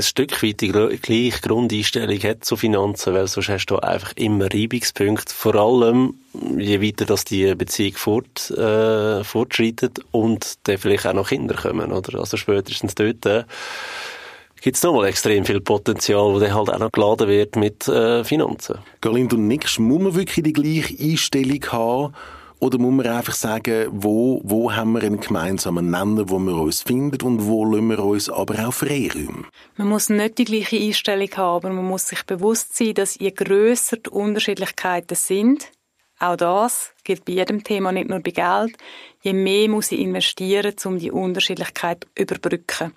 ein 0.00 0.02
Stück 0.02 0.42
weit 0.42 0.60
die 0.62 0.68
gleiche 0.68 1.40
Grundeinstellung 1.40 2.18
hat 2.20 2.44
zu 2.44 2.56
Finanzen, 2.56 3.12
weil 3.12 3.28
sonst 3.28 3.50
hast 3.50 3.66
du 3.66 3.76
einfach 3.76 4.12
immer 4.16 4.46
Reibungspunkte, 4.52 5.32
vor 5.32 5.54
allem 5.54 6.14
je 6.56 6.80
weiter 6.80 7.04
dass 7.04 7.24
die 7.24 7.54
Beziehung 7.54 7.94
fort, 7.94 8.50
äh, 8.50 9.22
fortschreitet 9.24 10.00
und 10.10 10.54
dann 10.64 10.78
vielleicht 10.78 11.06
auch 11.06 11.12
noch 11.12 11.28
Kinder 11.28 11.54
kommen, 11.54 11.92
oder? 11.92 12.18
Also 12.18 12.36
spätestens 12.36 12.94
dort 12.94 13.26
äh, 13.26 13.44
gibt 14.62 14.76
es 14.76 14.82
nochmal 14.82 15.08
extrem 15.08 15.44
viel 15.44 15.60
Potenzial, 15.60 16.32
das 16.32 16.42
dann 16.48 16.54
halt 16.54 16.70
auch 16.70 16.78
noch 16.78 16.92
geladen 16.92 17.28
wird 17.28 17.56
mit 17.56 17.86
äh, 17.88 18.24
Finanzen. 18.24 18.78
Caroline, 19.00 19.28
du 19.28 19.36
nickst, 19.36 19.78
muss 19.78 20.00
man 20.00 20.14
wirklich 20.14 20.44
die 20.44 20.52
gleiche 20.52 20.96
Einstellung 21.02 21.64
haben, 21.72 22.14
oder 22.60 22.78
muss 22.78 22.92
man 22.92 23.06
einfach 23.06 23.34
sagen, 23.34 23.88
wo, 23.90 24.40
wo 24.44 24.72
haben 24.72 24.92
wir 24.92 25.02
einen 25.02 25.18
gemeinsamen 25.18 25.90
Nenner, 25.90 26.28
wo 26.28 26.38
wir 26.38 26.54
uns 26.54 26.82
finden 26.82 27.20
und 27.26 27.46
wo 27.46 27.64
lassen 27.64 27.88
wir 27.88 27.98
uns 27.98 28.28
aber 28.28 28.68
auch 28.68 28.72
Freiraum? 28.72 29.46
Man 29.76 29.88
muss 29.88 30.10
nicht 30.10 30.38
die 30.38 30.44
gleiche 30.44 30.76
Einstellung 30.76 31.30
haben, 31.36 31.56
aber 31.56 31.70
man 31.70 31.86
muss 31.86 32.06
sich 32.06 32.22
bewusst 32.24 32.76
sein, 32.76 32.94
dass 32.94 33.18
je 33.18 33.30
grösser 33.30 33.96
die 33.96 34.10
Unterschiedlichkeiten 34.10 35.16
sind, 35.16 35.72
auch 36.18 36.36
das 36.36 36.92
gilt 37.02 37.24
bei 37.24 37.32
jedem 37.32 37.64
Thema, 37.64 37.92
nicht 37.92 38.10
nur 38.10 38.20
bei 38.20 38.30
Geld, 38.30 38.76
je 39.22 39.32
mehr 39.32 39.68
muss 39.70 39.90
ich 39.90 40.00
investieren, 40.00 40.74
um 40.84 40.98
die 40.98 41.10
Unterschiedlichkeit 41.10 42.06
zu 42.14 42.22
überbrücken. 42.22 42.92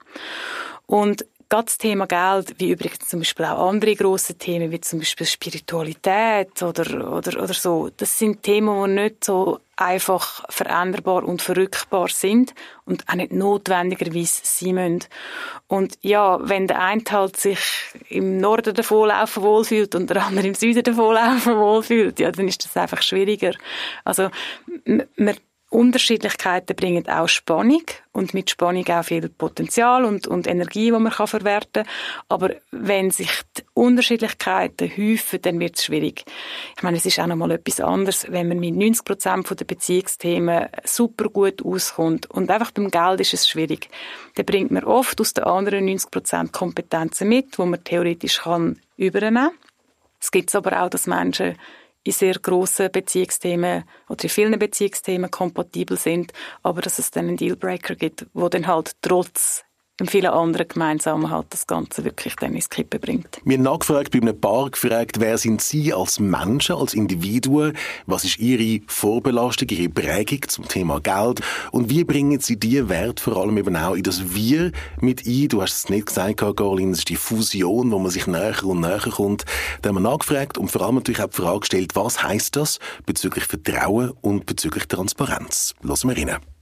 Und 0.85 1.25
gerade 1.53 1.65
das 1.65 1.77
Thema 1.77 2.07
Geld, 2.07 2.55
wie 2.59 2.71
übrigens 2.71 3.07
zum 3.07 3.19
Beispiel 3.19 3.45
auch 3.45 3.69
andere 3.69 3.95
große 3.95 4.39
Themen, 4.39 4.71
wie 4.71 4.81
zum 4.81 4.97
Beispiel 4.97 5.27
Spiritualität 5.27 6.63
oder, 6.63 7.11
oder, 7.11 7.43
oder 7.43 7.53
so, 7.53 7.91
das 7.95 8.17
sind 8.17 8.41
Themen, 8.41 8.95
die 8.95 9.01
nicht 9.01 9.23
so 9.23 9.59
einfach 9.75 10.43
veränderbar 10.49 11.23
und 11.23 11.43
verrückbar 11.43 12.07
sind 12.09 12.55
und 12.85 13.07
auch 13.07 13.13
nicht 13.13 13.33
notwendigerweise 13.33 14.41
sein 14.43 14.73
müssen. 14.73 15.09
Und 15.67 15.95
ja, 16.01 16.39
wenn 16.41 16.65
der 16.65 16.81
eine 16.81 17.03
halt 17.11 17.37
sich 17.37 17.59
im 18.09 18.37
Norden 18.37 18.73
davonlaufen 18.73 19.43
wohlfühlt 19.43 19.93
und 19.93 20.09
der 20.09 20.25
andere 20.25 20.47
im 20.47 20.55
Süden 20.55 20.81
davonlaufen 20.81 21.55
wohlfühlt, 21.57 22.19
ja, 22.19 22.31
dann 22.31 22.47
ist 22.47 22.65
das 22.65 22.75
einfach 22.77 23.03
schwieriger. 23.03 23.53
Also, 24.03 24.31
man 25.17 25.37
Unterschiedlichkeiten 25.73 26.75
bringen 26.75 27.09
auch 27.09 27.27
Spannung 27.27 27.83
und 28.11 28.33
mit 28.33 28.51
Spannung 28.51 28.87
auch 28.89 29.03
viel 29.03 29.27
Potenzial 29.27 30.05
und, 30.05 30.27
und 30.27 30.45
Energie, 30.45 30.85
die 30.85 30.91
man 30.91 31.11
kann 31.11 31.27
verwerten 31.27 31.83
kann. 31.83 31.93
Aber 32.29 32.51
wenn 32.71 33.09
sich 33.09 33.31
die 33.57 33.63
Unterschiedlichkeiten 33.73 34.91
häufen, 34.95 35.41
dann 35.41 35.59
wird 35.59 35.77
es 35.77 35.85
schwierig. 35.85 36.25
Ich 36.77 36.83
meine, 36.83 36.97
es 36.97 37.05
ist 37.05 37.19
auch 37.19 37.25
noch 37.25 37.35
mal 37.35 37.51
etwas 37.51 37.79
anderes, 37.79 38.27
wenn 38.29 38.49
man 38.49 38.59
mit 38.59 38.75
90 38.75 39.03
Prozent 39.03 39.59
der 39.59 39.65
Beziehungsthemen 39.65 40.67
super 40.83 41.29
gut 41.29 41.65
auskommt 41.65 42.29
und 42.29 42.51
einfach 42.51 42.71
beim 42.71 42.91
Geld 42.91 43.21
ist 43.21 43.33
es 43.33 43.49
schwierig. 43.49 43.89
Dann 44.35 44.45
bringt 44.45 44.69
man 44.69 44.83
oft 44.83 45.19
aus 45.19 45.33
den 45.33 45.45
anderen 45.45 45.85
90 45.85 46.11
Prozent 46.11 46.53
Kompetenzen 46.53 47.27
mit, 47.29 47.57
wo 47.57 47.65
man 47.65 47.83
theoretisch 47.83 48.41
kann 48.41 48.79
übernehmen. 48.95 49.49
Es 50.21 50.31
gibt 50.31 50.53
aber 50.55 50.83
auch, 50.83 50.89
dass 50.89 51.07
Menschen 51.07 51.57
in 52.03 52.11
sehr 52.11 52.35
grossen 52.35 52.91
Beziehungsthemen 52.91 53.83
oder 54.09 54.23
in 54.23 54.29
vielen 54.29 54.59
Beziehungsthemen 54.59 55.31
kompatibel 55.31 55.97
sind, 55.97 56.33
aber 56.61 56.81
dass 56.81 56.99
es 56.99 57.11
dann 57.11 57.27
einen 57.27 57.37
Dealbreaker 57.37 57.95
gibt, 57.95 58.27
wo 58.33 58.49
dann 58.49 58.67
halt 58.67 58.91
trotz 59.01 59.63
und 59.99 60.09
viele 60.09 60.33
andere 60.33 60.65
gemeinsam 60.65 61.29
halt 61.29 61.47
das 61.51 61.67
Ganze 61.67 62.03
wirklich 62.03 62.35
dann 62.35 62.55
ins 62.55 62.69
Kippen 62.69 62.99
bringt. 62.99 63.39
Wir 63.45 63.57
haben 63.57 63.63
nachgefragt, 63.63 64.11
bei 64.11 64.19
einem 64.19 64.39
Paar 64.39 64.71
gefragt, 64.71 65.19
wer 65.19 65.37
sind 65.37 65.61
Sie 65.61 65.93
als 65.93 66.19
Menschen, 66.19 66.75
als 66.75 66.95
Individuen? 66.95 67.77
Was 68.07 68.23
ist 68.23 68.39
Ihre 68.39 68.83
Vorbelastung, 68.87 69.69
Ihre 69.69 69.89
Prägung 69.89 70.47
zum 70.47 70.67
Thema 70.67 70.99
Geld? 70.99 71.41
Und 71.71 71.89
wie 71.89 72.03
bringen 72.03 72.39
Sie 72.39 72.57
die 72.57 72.89
Wert 72.89 73.19
vor 73.19 73.37
allem 73.37 73.57
eben 73.57 73.75
auch 73.75 73.93
in 73.93 74.03
das 74.03 74.33
Wir 74.33 74.71
mit 74.99 75.27
ein? 75.27 75.47
Du 75.49 75.61
hast 75.61 75.73
es 75.73 75.89
nicht 75.89 76.07
gesagt, 76.07 76.37
Caroline, 76.37 76.93
es 76.93 76.99
ist 76.99 77.09
die 77.09 77.15
Fusion, 77.15 77.91
wo 77.91 77.99
man 77.99 78.09
sich 78.09 78.25
näher 78.25 78.63
und 78.63 78.79
näher 78.81 78.99
kommt. 78.99 79.45
Da 79.83 79.89
haben 79.89 79.97
wir 79.97 80.01
nachgefragt 80.01 80.57
und 80.57 80.71
vor 80.71 80.81
allem 80.81 80.95
natürlich 80.95 81.21
auch 81.21 81.29
die 81.29 81.35
Frage 81.35 81.59
gestellt, 81.59 81.95
was 81.95 82.23
heißt 82.23 82.55
das 82.55 82.79
bezüglich 83.05 83.45
Vertrauen 83.45 84.11
und 84.21 84.47
bezüglich 84.47 84.87
Transparenz? 84.87 85.75
Lassen 85.83 86.09
wir 86.09 86.17
rein. 86.17 86.52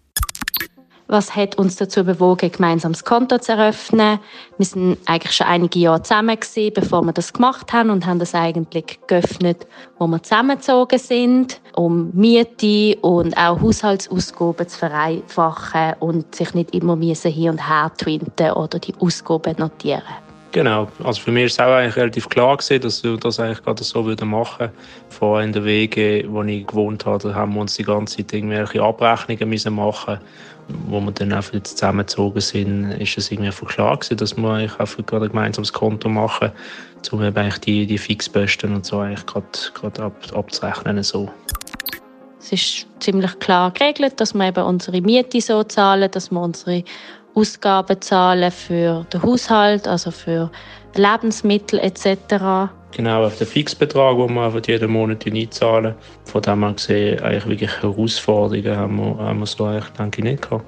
Was 1.12 1.36
hat 1.36 1.58
uns 1.58 1.76
dazu 1.76 2.06
bewogen, 2.06 2.46
ein 2.46 2.52
gemeinsames 2.54 3.04
Konto 3.04 3.38
zu 3.38 3.52
eröffnen? 3.52 4.18
Wir 4.58 4.66
sind 4.66 4.98
eigentlich 5.06 5.36
schon 5.36 5.46
einige 5.46 5.78
Jahre 5.78 6.02
zusammen 6.02 6.40
gewesen, 6.40 6.72
bevor 6.74 7.02
wir 7.02 7.12
das 7.12 7.34
gemacht 7.34 7.74
haben 7.74 7.90
und 7.90 8.06
haben 8.06 8.20
das 8.20 8.34
eigentlich 8.34 8.98
geöffnet, 9.08 9.68
wo 10.00 10.08
wir 10.08 10.24
zusammengezogen 10.24 11.00
sind, 11.00 11.60
um 11.76 12.12
Miete 12.14 12.98
und 13.02 13.36
auch 13.36 13.60
Haushaltsausgaben 13.60 14.70
zu 14.70 14.80
vereinfachen 14.80 15.96
und 16.00 16.34
sich 16.34 16.54
nicht 16.54 16.74
immer 16.74 16.98
hier 16.98 17.52
und 17.52 17.70
her 17.70 17.92
twinten 17.98 18.52
oder 18.52 18.80
die 18.80 18.96
Ausgaben 19.02 19.58
notieren. 19.58 20.04
Genau, 20.54 20.90
also 21.04 21.22
für 21.22 21.32
mich 21.32 21.46
ist 21.46 21.54
es 21.54 21.60
auch 21.60 21.96
relativ 21.98 22.28
klar 22.28 22.58
gewesen, 22.58 22.82
dass 22.82 23.04
wir 23.04 23.18
das 23.18 23.40
eigentlich 23.40 23.64
gerade 23.64 23.84
so 23.84 24.06
würden 24.06 24.30
machen. 24.30 24.70
Vor 25.10 25.42
in 25.42 25.54
den 25.54 25.64
Wegen, 25.64 26.34
wo 26.34 26.44
ich 26.44 26.68
gewohnt 26.68 27.06
habe, 27.06 27.34
haben 27.34 27.54
wir 27.54 27.62
uns 27.62 27.76
die 27.76 27.84
ganze 27.84 28.18
Zeit 28.18 28.34
irgendwelche 28.34 28.82
Abrechnungen 28.82 29.50
müssen 29.50 29.74
machen 29.74 30.20
wo 30.88 31.00
wir 31.00 31.12
dann 31.12 31.34
einfach 31.34 31.54
jetzt 31.54 31.78
zusammengezogen 31.78 32.42
sind, 32.42 32.92
ist 32.92 33.18
es 33.18 33.32
irgendwie 33.32 33.48
einfach 33.48 33.68
klar 33.68 33.98
gewesen, 33.98 34.18
dass 34.18 34.38
wir 34.38 34.50
eigentlich 34.50 34.80
einfach 34.80 35.00
ein 35.00 35.30
gemeinsames 35.30 35.74
Konto 35.74 36.10
machen, 36.10 36.52
um 37.12 37.24
eben 37.24 37.38
eigentlich 37.38 37.60
die, 37.60 37.86
die 37.86 37.98
Fixposten 37.98 38.74
und 38.76 38.86
so 38.86 39.00
eigentlich 39.00 39.26
gerade, 39.26 39.48
gerade 39.74 40.04
ab, 40.04 40.14
abzurechnen. 40.34 41.02
So. 41.04 41.30
Es 42.40 42.52
ist 42.52 42.88
ziemlich 43.00 43.38
klar 43.40 43.72
geregelt, 43.72 44.20
dass 44.20 44.34
wir 44.34 44.48
eben 44.48 44.64
unsere 44.64 45.02
Miete 45.02 45.42
so 45.42 45.64
zahlen, 45.64 46.10
dass 46.12 46.32
wir 46.32 46.42
unsere 46.42 46.84
Ausgaben 47.34 48.02
zahlen 48.02 48.52
für 48.52 49.06
den 49.14 49.24
Haushalt, 49.24 49.88
also 49.88 50.12
für 50.12 50.52
Lebensmittel 50.96 51.80
etc. 51.80 52.72
Genau, 52.92 53.24
auf 53.26 53.38
den 53.38 53.48
Fixbetrag, 53.48 54.18
den 54.18 54.34
wir 54.34 54.42
einfach 54.44 54.62
jeden 54.68 54.92
Monat 54.92 55.26
einzahlen. 55.26 55.96
Von 56.26 56.42
dem 56.42 56.64
her 56.64 56.74
gesehen, 56.74 57.20
eigentlich 57.22 57.48
wirklich 57.48 57.82
Herausforderungen 57.82 58.78
haben 58.78 58.98
wir, 58.98 59.24
haben 59.24 59.40
wir 59.40 59.46
so 59.46 59.66
eigentlich, 59.66 59.90
denke 59.98 60.20
ich, 60.20 60.24
nicht 60.26 60.42
gehabt. 60.42 60.66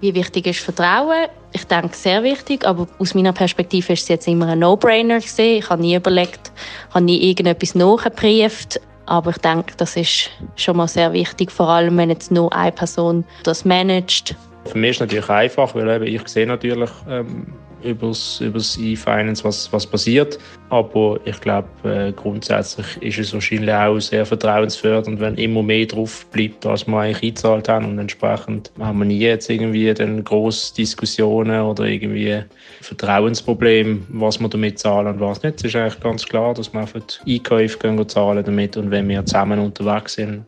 Wie 0.00 0.14
wichtig 0.14 0.46
ist 0.46 0.60
Vertrauen? 0.60 1.26
Ich 1.52 1.64
denke, 1.64 1.94
sehr 1.96 2.22
wichtig, 2.22 2.64
aber 2.64 2.86
aus 2.98 3.14
meiner 3.14 3.32
Perspektive 3.32 3.92
ist 3.92 4.02
es 4.02 4.08
jetzt 4.08 4.28
immer 4.28 4.46
ein 4.46 4.60
No-Brainer 4.60 5.20
gesehen. 5.20 5.58
Ich 5.58 5.68
habe 5.68 5.82
nie 5.82 5.96
überlegt, 5.96 6.52
habe 6.90 7.04
nie 7.04 7.28
irgendetwas 7.28 7.74
nachgeprüft. 7.74 8.80
Aber 9.06 9.30
ich 9.30 9.38
denke, 9.38 9.72
das 9.76 9.96
ist 9.96 10.30
schon 10.56 10.76
mal 10.76 10.86
sehr 10.86 11.12
wichtig, 11.12 11.50
vor 11.50 11.68
allem 11.68 11.96
wenn 11.96 12.10
jetzt 12.10 12.30
nur 12.30 12.52
eine 12.54 12.72
Person 12.72 13.24
das 13.42 13.64
managt. 13.64 14.36
Für 14.66 14.78
mich 14.78 14.90
ist 14.90 14.96
es 14.96 15.00
natürlich 15.00 15.30
einfach, 15.30 15.74
weil 15.74 15.88
eben 15.88 16.14
ich 16.14 16.28
sehe 16.28 16.46
natürlich 16.46 16.90
ähm, 17.08 17.54
übers, 17.82 18.40
übers 18.40 18.78
E-Finance, 18.78 19.44
was, 19.44 19.72
was 19.72 19.86
passiert. 19.86 20.38
Aber 20.70 21.18
ich 21.24 21.40
glaube, 21.40 21.68
äh, 21.84 22.12
grundsätzlich 22.12 22.86
ist 23.00 23.18
es 23.18 23.32
wahrscheinlich 23.32 23.72
auch 23.72 23.98
sehr 23.98 24.26
vertrauensfördernd, 24.26 25.20
wenn 25.20 25.36
immer 25.36 25.62
mehr 25.62 25.86
drauf 25.86 26.26
bleibt, 26.26 26.66
als 26.66 26.86
wir 26.86 26.98
eigentlich 26.98 27.22
eingezahlt 27.22 27.68
haben. 27.68 27.86
Und 27.86 27.98
entsprechend 27.98 28.70
haben 28.78 28.98
wir 28.98 29.04
nie 29.06 29.18
jetzt 29.18 29.48
irgendwie 29.48 29.92
dann 29.94 30.24
grosse 30.24 30.74
Diskussionen 30.74 31.60
oder 31.62 31.84
irgendwie 31.84 32.42
Vertrauensprobleme, 32.80 34.00
was 34.08 34.38
wir 34.40 34.48
damit 34.48 34.78
zahlen 34.78 35.06
und 35.06 35.20
was 35.20 35.42
nicht. 35.42 35.56
Es 35.58 35.64
ist 35.64 35.76
eigentlich 35.76 36.00
ganz 36.00 36.26
klar, 36.26 36.54
dass 36.54 36.72
wir 36.72 36.80
einfach 36.80 37.00
Einkäufe 37.26 37.78
gehen 37.78 38.08
zahlen 38.08 38.44
damit 38.44 38.76
und 38.76 38.90
wenn 38.90 39.08
wir 39.08 39.24
zusammen 39.24 39.58
unterwegs 39.58 40.14
sind, 40.14 40.44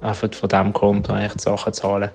einfach 0.00 0.32
von 0.32 0.48
diesem 0.48 0.72
Konto 0.72 1.14
die 1.14 1.38
Sachen 1.38 1.72
zahlen. 1.72 2.10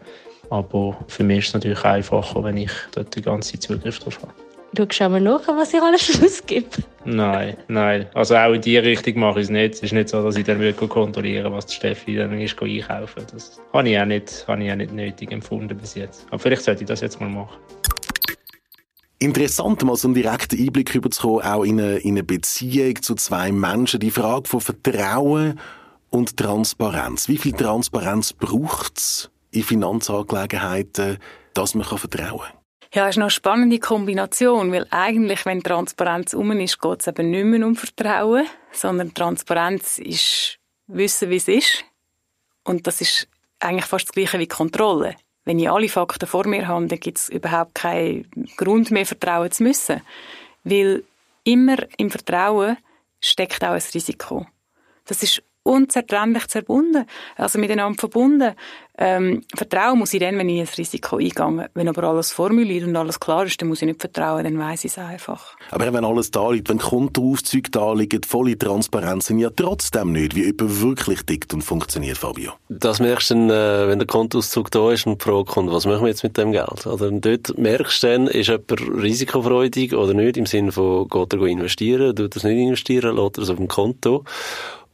Aber 0.49 0.97
für 1.07 1.23
mich 1.23 1.39
ist 1.39 1.47
es 1.47 1.53
natürlich 1.55 1.83
einfacher, 1.83 2.43
wenn 2.43 2.57
ich 2.57 2.71
dort 2.93 3.15
den 3.15 3.23
ganzen 3.23 3.59
Zugriff 3.59 3.99
drauf 3.99 4.19
habe. 4.21 4.44
Du 4.75 4.85
schaust 4.89 5.09
mal 5.09 5.21
nach, 5.21 5.47
was 5.47 5.73
ich 5.73 5.81
alles 5.81 6.21
ausgebe. 6.23 6.67
Nein, 7.05 7.55
nein. 7.69 8.07
Also 8.13 8.35
auch 8.35 8.51
in 8.51 8.61
die 8.61 8.77
Richtung 8.77 9.19
mache 9.19 9.39
ich 9.39 9.45
es 9.45 9.49
nicht. 9.49 9.75
Es 9.75 9.83
ist 9.83 9.93
nicht 9.93 10.09
so, 10.09 10.21
dass 10.21 10.35
ich 10.35 10.43
dann 10.43 10.59
wirklich 10.59 10.89
kontrollieren 10.89 11.53
was 11.53 11.67
die 11.67 11.75
Steffi 11.75 12.15
dann 12.17 12.37
ist 12.41 12.61
einkaufen. 12.61 13.25
Das 13.31 13.61
habe 13.71 13.89
ich, 13.89 13.97
auch 13.97 14.05
nicht, 14.05 14.45
habe 14.49 14.63
ich 14.63 14.71
auch 14.71 14.75
nicht 14.75 14.91
nötig 14.91 15.31
empfunden 15.31 15.77
bis 15.77 15.95
jetzt. 15.95 16.25
Aber 16.27 16.39
vielleicht 16.39 16.63
sollte 16.63 16.83
ich 16.83 16.89
das 16.89 16.99
jetzt 16.99 17.21
mal 17.21 17.29
machen. 17.29 17.57
Interessant, 19.19 19.81
mal 19.83 19.95
so 19.95 20.09
einen 20.09 20.15
direkten 20.15 20.59
Einblick 20.59 20.93
überzukommen, 20.93 21.45
auch 21.45 21.63
in 21.63 21.79
eine, 21.79 21.97
in 21.99 22.11
eine 22.11 22.23
Beziehung 22.23 23.01
zu 23.01 23.15
zwei 23.15 23.53
Menschen. 23.53 24.01
Die 24.01 24.11
Frage 24.11 24.49
von 24.49 24.59
Vertrauen 24.59 25.57
und 26.09 26.35
Transparenz. 26.35 27.29
Wie 27.29 27.37
viel 27.37 27.53
Transparenz 27.53 28.33
braucht 28.33 28.97
es 28.97 29.31
in 29.51 29.63
Finanzangelegenheiten, 29.63 31.17
dass 31.53 31.75
man 31.75 31.85
vertrauen 31.85 32.41
kann? 32.41 32.64
Ja, 32.95 33.09
ist 33.09 33.17
noch 33.17 33.25
eine 33.25 33.29
spannende 33.31 33.77
Kombination, 33.77 34.71
weil 34.71 34.87
eigentlich, 34.89 35.45
wenn 35.45 35.61
Transparenz 35.61 36.33
um 36.33 36.53
ist, 36.53 36.79
geht 36.79 37.01
es 37.01 37.07
eben 37.07 37.29
nicht 37.29 37.43
mehr 37.43 37.67
um 37.67 37.75
Vertrauen, 37.75 38.47
sondern 38.71 39.13
Transparenz 39.13 39.97
ist 39.97 40.59
wissen, 40.87 41.29
wie 41.29 41.35
es 41.35 41.49
ist. 41.49 41.83
Und 42.63 42.87
das 42.87 43.01
ist 43.01 43.27
eigentlich 43.59 43.83
fast 43.83 44.07
das 44.07 44.13
Gleiche 44.13 44.39
wie 44.39 44.47
Kontrolle. 44.47 45.17
Wenn 45.43 45.59
ich 45.59 45.69
alle 45.69 45.89
Fakten 45.89 46.25
vor 46.25 46.47
mir 46.47 46.69
habe, 46.69 46.87
dann 46.87 47.01
gibt 47.01 47.17
es 47.17 47.27
überhaupt 47.27 47.75
keinen 47.75 48.31
Grund 48.55 48.91
mehr, 48.91 49.05
vertrauen 49.05 49.51
zu 49.51 49.63
müssen. 49.63 50.01
Weil 50.63 51.03
immer 51.43 51.75
im 51.97 52.09
Vertrauen 52.09 52.77
steckt 53.19 53.61
auch 53.65 53.71
ein 53.71 53.83
Risiko. 53.93 54.47
Das 55.03 55.21
ist 55.21 55.43
unzertrennlich 55.65 56.43
verbunden, 56.47 57.05
also 57.35 57.59
miteinander 57.59 57.99
verbunden. 57.99 58.53
Ähm, 58.97 59.41
Vertrauen 59.53 59.99
muss 59.99 60.13
ich 60.13 60.21
dann, 60.21 60.37
wenn 60.37 60.47
ich 60.47 60.61
ein 60.61 60.73
Risiko 60.77 61.17
eingehe. 61.17 61.69
Wenn 61.73 61.89
aber 61.89 62.03
alles 62.03 62.31
formuliert 62.31 62.85
und 62.85 62.95
alles 62.95 63.19
klar 63.19 63.45
ist, 63.45 63.61
dann 63.61 63.67
muss 63.67 63.81
ich 63.81 63.87
nicht 63.87 63.99
vertrauen, 63.99 64.43
dann 64.43 64.57
weiß 64.57 64.85
ich 64.85 64.91
es 64.91 64.97
einfach. 64.97 65.57
Aber 65.71 65.91
wenn 65.91 66.05
alles 66.05 66.31
da 66.31 66.49
liegt, 66.51 66.69
wenn 66.69 66.77
Kontoauszüge 66.77 67.71
da 67.71 67.91
liegen, 67.93 68.23
volle 68.23 68.57
Transparenz, 68.57 69.25
sind 69.25 69.39
ja 69.39 69.49
trotzdem 69.49 70.13
nicht, 70.13 70.35
wie 70.35 70.45
jemand 70.45 70.81
wirklich 70.81 71.23
tickt 71.23 71.53
und 71.53 71.61
funktioniert, 71.61 72.17
Fabio. 72.17 72.53
Das 72.69 72.99
merkst 72.99 73.31
du 73.31 73.33
dann, 73.33 73.49
äh, 73.49 73.87
wenn 73.89 73.99
der 73.99 74.07
Kontoauszug 74.07 74.71
da 74.71 74.91
ist 74.91 75.07
und 75.07 75.21
die 75.21 75.25
Frage 75.25 75.45
kommt, 75.45 75.71
was 75.71 75.85
machen 75.85 76.03
wir 76.03 76.09
jetzt 76.09 76.23
mit 76.23 76.37
dem 76.37 76.51
Geld? 76.53 76.85
Oder 76.85 77.11
dort 77.11 77.57
merkst 77.57 78.03
du 78.03 78.07
dann, 78.07 78.27
ist 78.27 78.47
jemand 78.47 78.71
risikofreudig 78.71 79.93
oder 79.93 80.13
nicht, 80.13 80.37
im 80.37 80.45
Sinne 80.45 80.71
von, 80.71 81.09
geht 81.09 81.33
er 81.33 81.41
investieren, 81.41 82.15
tut 82.15 82.35
er 82.35 82.37
es 82.37 82.43
nicht 82.43 82.59
investieren, 82.59 83.17
lässt 83.17 83.37
er 83.39 83.43
es 83.43 83.49
auf 83.49 83.57
dem 83.57 83.67
Konto. 83.67 84.23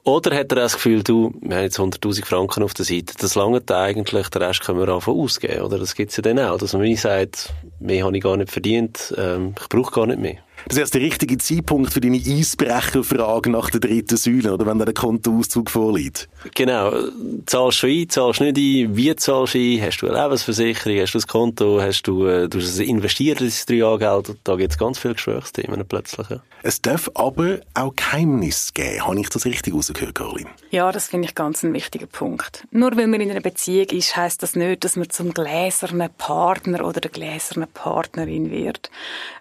Oder 0.03 0.35
hat 0.35 0.51
er 0.51 0.55
das 0.55 0.73
Gefühl, 0.73 1.03
du, 1.03 1.31
wir 1.41 1.57
haben 1.57 1.63
jetzt 1.63 1.79
100.000 1.79 2.25
Franken 2.25 2.63
auf 2.63 2.73
der 2.73 2.85
Seite, 2.85 3.13
das 3.19 3.35
langt 3.35 3.71
eigentlich, 3.71 4.29
den 4.29 4.41
Rest 4.41 4.61
können 4.61 4.79
wir 4.79 4.89
einfach 4.93 5.11
ausgeben, 5.11 5.61
oder? 5.61 5.77
Das 5.77 5.93
gibt's 5.93 6.17
ja 6.17 6.23
dann 6.23 6.39
auch, 6.39 6.57
dass 6.57 6.73
man 6.73 6.81
mir 6.81 6.97
sagt, 6.97 7.53
mehr 7.79 8.05
habe 8.05 8.17
ich 8.17 8.23
gar 8.23 8.35
nicht 8.35 8.51
verdient, 8.51 9.13
ähm, 9.17 9.53
ich 9.61 9.69
brauche 9.69 9.91
gar 9.91 10.07
nicht 10.07 10.19
mehr. 10.19 10.37
Das 10.67 10.77
ist 10.77 10.93
der 10.93 11.01
richtige 11.01 11.37
Zeitpunkt 11.37 11.93
für 11.93 12.01
deine 12.01 12.17
Eisbrecherfrage 12.17 13.49
nach 13.49 13.69
der 13.69 13.79
dritten 13.79 14.17
Säule, 14.17 14.53
oder 14.53 14.65
wenn 14.65 14.79
der 14.79 14.93
Kontoauszug 14.93 15.69
vorliegt. 15.69 16.29
Genau. 16.55 16.93
Zahlst 17.45 17.83
du 17.83 17.87
ein, 17.87 18.09
zahlst 18.09 18.39
du 18.39 18.45
nicht 18.45 18.57
ein, 18.57 18.95
wie 18.95 19.15
zahlst 19.15 19.53
du 19.53 19.59
ein, 19.59 19.81
hast 19.81 20.01
du 20.01 20.07
eine 20.07 20.21
Lebensversicherung, 20.21 20.99
hast 20.99 21.13
du 21.13 21.19
ein 21.19 21.27
Konto, 21.27 21.81
hast 21.81 22.03
du, 22.03 22.25
äh, 22.25 22.47
du 22.47 22.59
hast 22.59 22.79
investiert 22.79 23.41
ins 23.41 23.65
Dreijahregeld, 23.65 24.37
da 24.43 24.55
gibt 24.55 24.71
es 24.71 24.77
ganz 24.77 24.99
viele 24.99 25.15
Gesprächsthemen 25.15 25.85
plötzlich. 25.87 26.29
Ja. 26.29 26.41
Es 26.63 26.81
darf 26.81 27.09
aber 27.15 27.59
auch 27.73 27.95
Geheimnis 27.95 28.73
geben. 28.73 29.05
Habe 29.05 29.19
ich 29.19 29.29
das 29.29 29.45
richtig 29.45 29.73
rausgehört, 29.73 30.15
Caroline? 30.15 30.49
Ja, 30.69 30.91
das 30.91 31.07
finde 31.07 31.27
ich 31.27 31.35
ganz 31.35 31.63
ein 31.63 31.73
wichtiger 31.73 32.05
Punkt. 32.05 32.67
Nur 32.71 32.95
weil 32.95 33.07
man 33.07 33.21
in 33.21 33.31
einer 33.31 33.41
Beziehung 33.41 33.87
ist, 33.87 34.15
heißt 34.15 34.43
das 34.43 34.55
nicht, 34.55 34.83
dass 34.83 34.95
man 34.95 35.09
zum 35.09 35.33
gläsernen 35.33 36.09
Partner 36.17 36.85
oder 36.85 37.01
der 37.01 37.11
gläsernen 37.11 37.67
Partnerin 37.73 38.51
wird. 38.51 38.91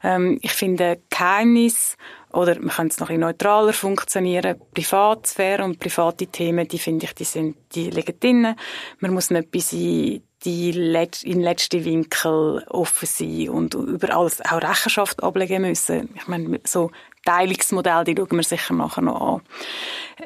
Ähm, 0.03 0.39
ich 0.43 0.53
finde, 0.53 0.99
Geheimnis 1.11 1.97
oder 2.33 2.59
man 2.61 2.69
kann 2.69 2.87
es 2.87 3.01
noch 3.01 3.11
ein 3.11 3.21
neutraler 3.21 3.73
funktionieren. 3.73 4.61
Privatsphäre 4.73 5.65
und 5.65 5.81
private 5.81 6.27
Themen, 6.29 6.69
die 6.69 6.79
finde 6.79 7.07
ich, 7.07 7.15
die 7.15 7.25
sind, 7.25 7.57
die 7.75 7.91
liegen 7.91 8.19
drin. 8.21 8.55
Man 9.01 9.13
muss 9.13 9.31
nicht 9.31 9.51
bis 9.51 9.73
in 9.73 10.23
die 10.45 10.73
Let 10.73 11.23
in 11.23 11.41
letzten 11.41 11.85
Winkel 11.85 12.65
offen 12.69 13.07
sein 13.07 13.51
und 13.51 13.75
über 13.75 14.17
alles 14.17 14.41
auch 14.41 14.63
Rechenschaft 14.63 15.23
ablegen 15.23 15.63
müssen. 15.63 16.11
Ich 16.15 16.29
meine, 16.29 16.61
so 16.65 16.91
Teilungsmodell, 17.25 18.05
die 18.05 18.15
schauen 18.17 18.37
wir 18.37 18.43
sicher 18.43 18.75
nachher 18.75 19.03
noch 19.03 19.21
an. 19.21 19.43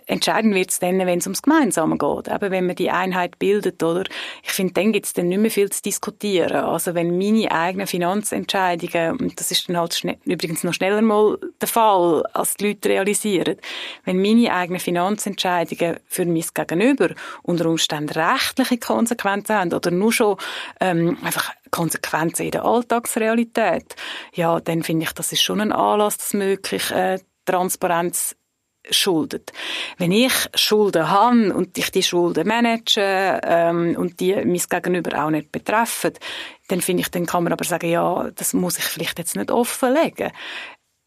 Entscheidend 0.06 0.54
wird 0.54 0.70
es 0.70 0.78
dann, 0.78 0.98
wenn 0.98 1.18
es 1.18 1.26
ums 1.26 1.42
Gemeinsame 1.42 1.98
geht. 1.98 2.28
Eben, 2.28 2.50
wenn 2.50 2.66
man 2.66 2.76
die 2.76 2.90
Einheit 2.90 3.38
bildet, 3.38 3.82
oder? 3.82 4.04
Ich 4.42 4.50
finde, 4.50 4.74
dann 4.74 4.92
gibt 4.92 5.06
es 5.06 5.12
dann 5.12 5.28
nicht 5.28 5.38
mehr 5.38 5.50
viel 5.50 5.70
zu 5.70 5.82
diskutieren. 5.82 6.56
Also, 6.56 6.94
wenn 6.94 7.16
meine 7.16 7.50
eigenen 7.50 7.86
Finanzentscheidungen, 7.86 9.18
und 9.18 9.38
das 9.38 9.50
ist 9.50 9.68
dann 9.68 9.76
halt 9.76 10.00
übrigens 10.24 10.64
noch 10.64 10.74
schneller 10.74 11.02
mal 11.02 11.38
der 11.60 11.68
Fall, 11.68 12.24
als 12.32 12.56
die 12.56 12.68
Leute 12.68 12.88
realisieren, 12.88 13.56
wenn 14.04 14.20
meine 14.20 14.52
eigenen 14.52 14.80
Finanzentscheidungen 14.80 15.98
für 16.06 16.26
mein 16.26 16.44
Gegenüber 16.54 17.14
unter 17.42 17.66
Umständen 17.66 18.10
rechtliche 18.10 18.78
Konsequenzen 18.78 19.56
haben 19.56 19.72
oder 19.72 19.90
nur 19.90 20.12
schon 20.12 20.36
ähm, 20.80 21.18
einfach 21.22 21.52
Konsequenzen 21.74 22.44
in 22.44 22.52
der 22.52 22.64
Alltagsrealität, 22.64 23.96
ja, 24.32 24.60
dann 24.60 24.84
finde 24.84 25.04
ich, 25.06 25.12
das 25.12 25.32
ist 25.32 25.42
schon 25.42 25.60
ein 25.60 25.72
Anlass, 25.72 26.16
dass 26.18 26.32
möglich 26.32 26.90
äh, 26.92 27.18
Transparenz 27.44 28.36
schuldet. 28.90 29.52
Wenn 29.98 30.12
ich 30.12 30.32
Schulden 30.54 31.10
habe 31.10 31.54
und 31.54 31.76
ich 31.78 31.90
die 31.90 32.02
Schulden 32.02 32.46
manage 32.46 33.00
ähm, 33.42 33.96
und 33.98 34.20
die 34.20 34.34
mein 34.34 34.60
Gegenüber 34.68 35.24
auch 35.24 35.30
nicht 35.30 35.50
betreffen, 35.50 36.12
dann 36.68 36.80
finde 36.80 37.02
ich, 37.02 37.10
dann 37.10 37.26
kann 37.26 37.44
man 37.44 37.52
aber 37.52 37.64
sagen, 37.64 37.90
ja, 37.90 38.30
das 38.34 38.52
muss 38.52 38.78
ich 38.78 38.84
vielleicht 38.84 39.18
jetzt 39.18 39.36
nicht 39.36 39.50
offenlegen. 39.50 40.30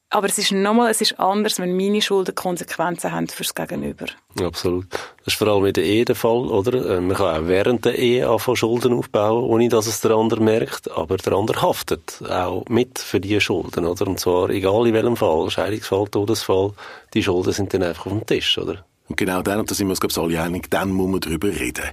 Aber 0.10 0.28
es 0.28 0.38
ist 0.38 0.54
nochmal, 0.54 0.90
es 0.90 1.02
ist 1.02 1.20
anders, 1.20 1.60
wenn 1.60 1.76
meine 1.76 2.02
Schulden 2.02 2.34
Konsequenzen 2.34 3.12
haben 3.12 3.28
fürs 3.28 3.54
Gegenüber. 3.54 4.06
Absolut. 4.42 4.86
Das 4.90 5.34
ist 5.34 5.38
vor 5.38 5.50
allem 5.50 5.66
in 5.66 5.74
der 5.74 5.84
Ehe 5.84 6.06
der 6.06 6.16
Fall, 6.16 6.48
oder? 6.48 6.98
Äh, 6.98 7.02
man 7.02 7.18
kann 7.18 7.36
auch 7.36 7.48
während 7.48 7.84
der 7.84 8.00
Ehe 8.00 8.30
anfangen 8.30 8.56
Schulden 8.56 8.94
aufbauen, 8.94 9.44
ohne 9.44 9.68
dass 9.68 9.86
es 9.86 10.00
der 10.00 10.12
andere 10.12 10.42
merkt, 10.42 10.90
aber 10.92 11.18
der 11.18 11.34
andere 11.34 11.62
haftet 11.62 12.22
auch 12.30 12.64
mit 12.70 13.00
für 13.00 13.20
diese 13.20 13.42
Schulden, 13.42 13.86
oder? 13.86 14.08
Und 14.08 14.20
zwar 14.20 14.50
egal 14.50 14.88
in 14.88 14.94
welchem 14.94 15.18
Fall, 15.18 15.50
Scheidungsfall, 15.50 16.08
Todesfall, 16.08 16.72
die 17.14 17.24
Schulden 17.24 17.52
sind 17.52 17.74
dann 17.74 17.84
einfach 17.84 18.06
auf 18.06 18.14
dem 18.14 18.26
Tisch, 18.26 18.58
oder? 18.58 18.86
Und 19.10 19.18
genau 19.18 19.42
dann, 19.42 19.60
und 19.60 19.70
da 19.70 19.76
sind 19.76 19.88
wir 19.88 19.92
uns, 19.92 20.00
glaube 20.00 20.14
ich, 20.14 20.20
alle 20.20 20.42
einig, 20.42 20.70
dann 20.70 20.92
muss 20.92 21.10
man 21.10 21.20
darüber 21.20 21.48
reden. 21.48 21.84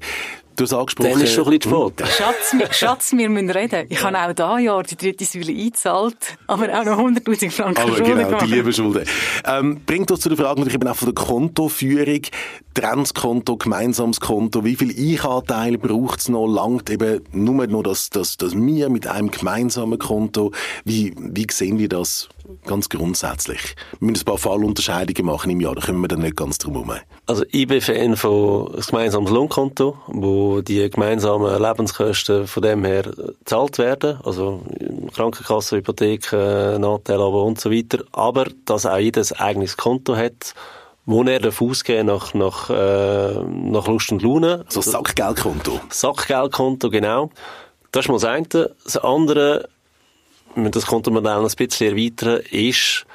Du 0.56 0.64
hast 0.64 0.72
angesprochen... 0.72 1.10
Dann 1.10 1.20
ist 1.20 1.32
schon 1.32 1.44
ein 1.46 1.58
bisschen 1.58 1.96
zu 1.96 2.04
Schatz, 2.06 2.56
Schatz, 2.78 3.12
wir 3.12 3.28
müssen 3.28 3.50
reden. 3.50 3.86
Ich 3.88 4.02
habe 4.02 4.18
auch 4.18 4.32
da 4.32 4.58
Jahr 4.58 4.82
die 4.82 4.96
dritte 4.96 5.24
Säule 5.24 5.52
eingezahlt, 5.52 6.16
aber 6.46 6.68
auch 6.78 6.84
noch 6.84 6.98
100'000 6.98 7.50
Franken 7.50 7.82
aber 7.82 7.96
Schulden 7.96 8.18
genau, 8.18 8.38
die 8.38 8.46
liebe 8.46 8.72
Schulden. 8.72 9.04
Ähm, 9.44 9.80
bringt 9.84 10.10
uns 10.10 10.20
zu 10.20 10.28
der 10.28 10.38
Frage 10.38 10.60
natürlich 10.60 10.74
eben 10.74 10.88
auch 10.88 10.96
von 10.96 11.12
der 11.12 11.24
Kontoführung. 11.24 12.22
Trenskonto, 12.74 13.56
gemeinsames 13.56 14.20
Konto, 14.20 14.64
wie 14.64 14.74
viel 14.74 14.90
Ich-Anteil 14.90 15.78
braucht 15.78 16.20
es 16.20 16.28
noch? 16.28 16.46
Langt 16.46 16.90
eben 16.90 17.22
nur 17.32 17.66
noch 17.66 17.82
das, 17.82 18.10
das, 18.10 18.36
das 18.36 18.54
Wir 18.54 18.90
mit 18.90 19.06
einem 19.06 19.30
gemeinsamen 19.30 19.98
Konto? 19.98 20.50
Wie, 20.84 21.14
wie 21.16 21.46
sehen 21.50 21.78
wir 21.78 21.88
das 21.88 22.28
ganz 22.66 22.88
grundsätzlich? 22.88 23.76
Wir 24.00 24.10
müssen 24.10 24.22
ein 24.22 24.26
paar 24.26 24.38
Fallunterscheidungen 24.38 25.24
machen 25.24 25.50
im 25.50 25.60
Jahr, 25.60 25.74
da 25.76 25.82
kommen 25.86 26.00
wir 26.00 26.08
dann 26.08 26.20
nicht 26.20 26.36
ganz 26.36 26.58
drum 26.58 26.74
herum. 26.74 26.92
Also 27.26 27.44
ich 27.50 27.66
bin 27.66 27.80
Fan 27.80 28.16
von 28.16 28.74
einem 28.74 28.82
gemeinsamen 28.82 29.28
Lohnkonto, 29.28 29.96
wo 30.08 30.60
die 30.60 30.90
gemeinsamen 30.90 31.62
Lebenskosten 31.62 32.46
von 32.46 32.62
dem 32.62 32.84
her 32.84 33.04
gezahlt 33.38 33.78
werden, 33.78 34.18
also 34.24 34.62
Krankenkasse, 35.14 35.76
Hypotheken, 35.76 36.80
Nachteilabo 36.80 37.44
und 37.44 37.60
so 37.60 37.70
weiter, 37.70 38.04
aber 38.12 38.46
dass 38.64 38.84
auch 38.84 38.98
jedes 38.98 39.32
eigenes 39.32 39.76
Konto 39.76 40.16
hat, 40.16 40.54
wo 41.06 41.22
er 41.22 41.38
darf 41.38 41.60
ausgeben 41.60 42.06
nach, 42.06 42.34
nach, 42.34 42.70
äh, 42.70 43.42
nach 43.42 43.86
Lust 43.88 44.10
und 44.12 44.22
Laune. 44.22 44.64
So 44.68 44.80
Sackgeldkonto. 44.80 45.80
Sackgeldkonto, 45.90 46.90
genau. 46.90 47.30
Das 47.92 48.04
ist 48.04 48.08
mal 48.08 48.14
das 48.14 48.24
eine. 48.24 48.74
Das 48.84 48.96
andere, 48.96 49.68
wenn 50.54 50.70
das 50.70 50.86
Kontomodell 50.86 51.42
noch 51.42 51.50
ein 51.50 51.56
bisschen 51.56 51.96
erweitern, 51.96 52.40
ist, 52.50 53.06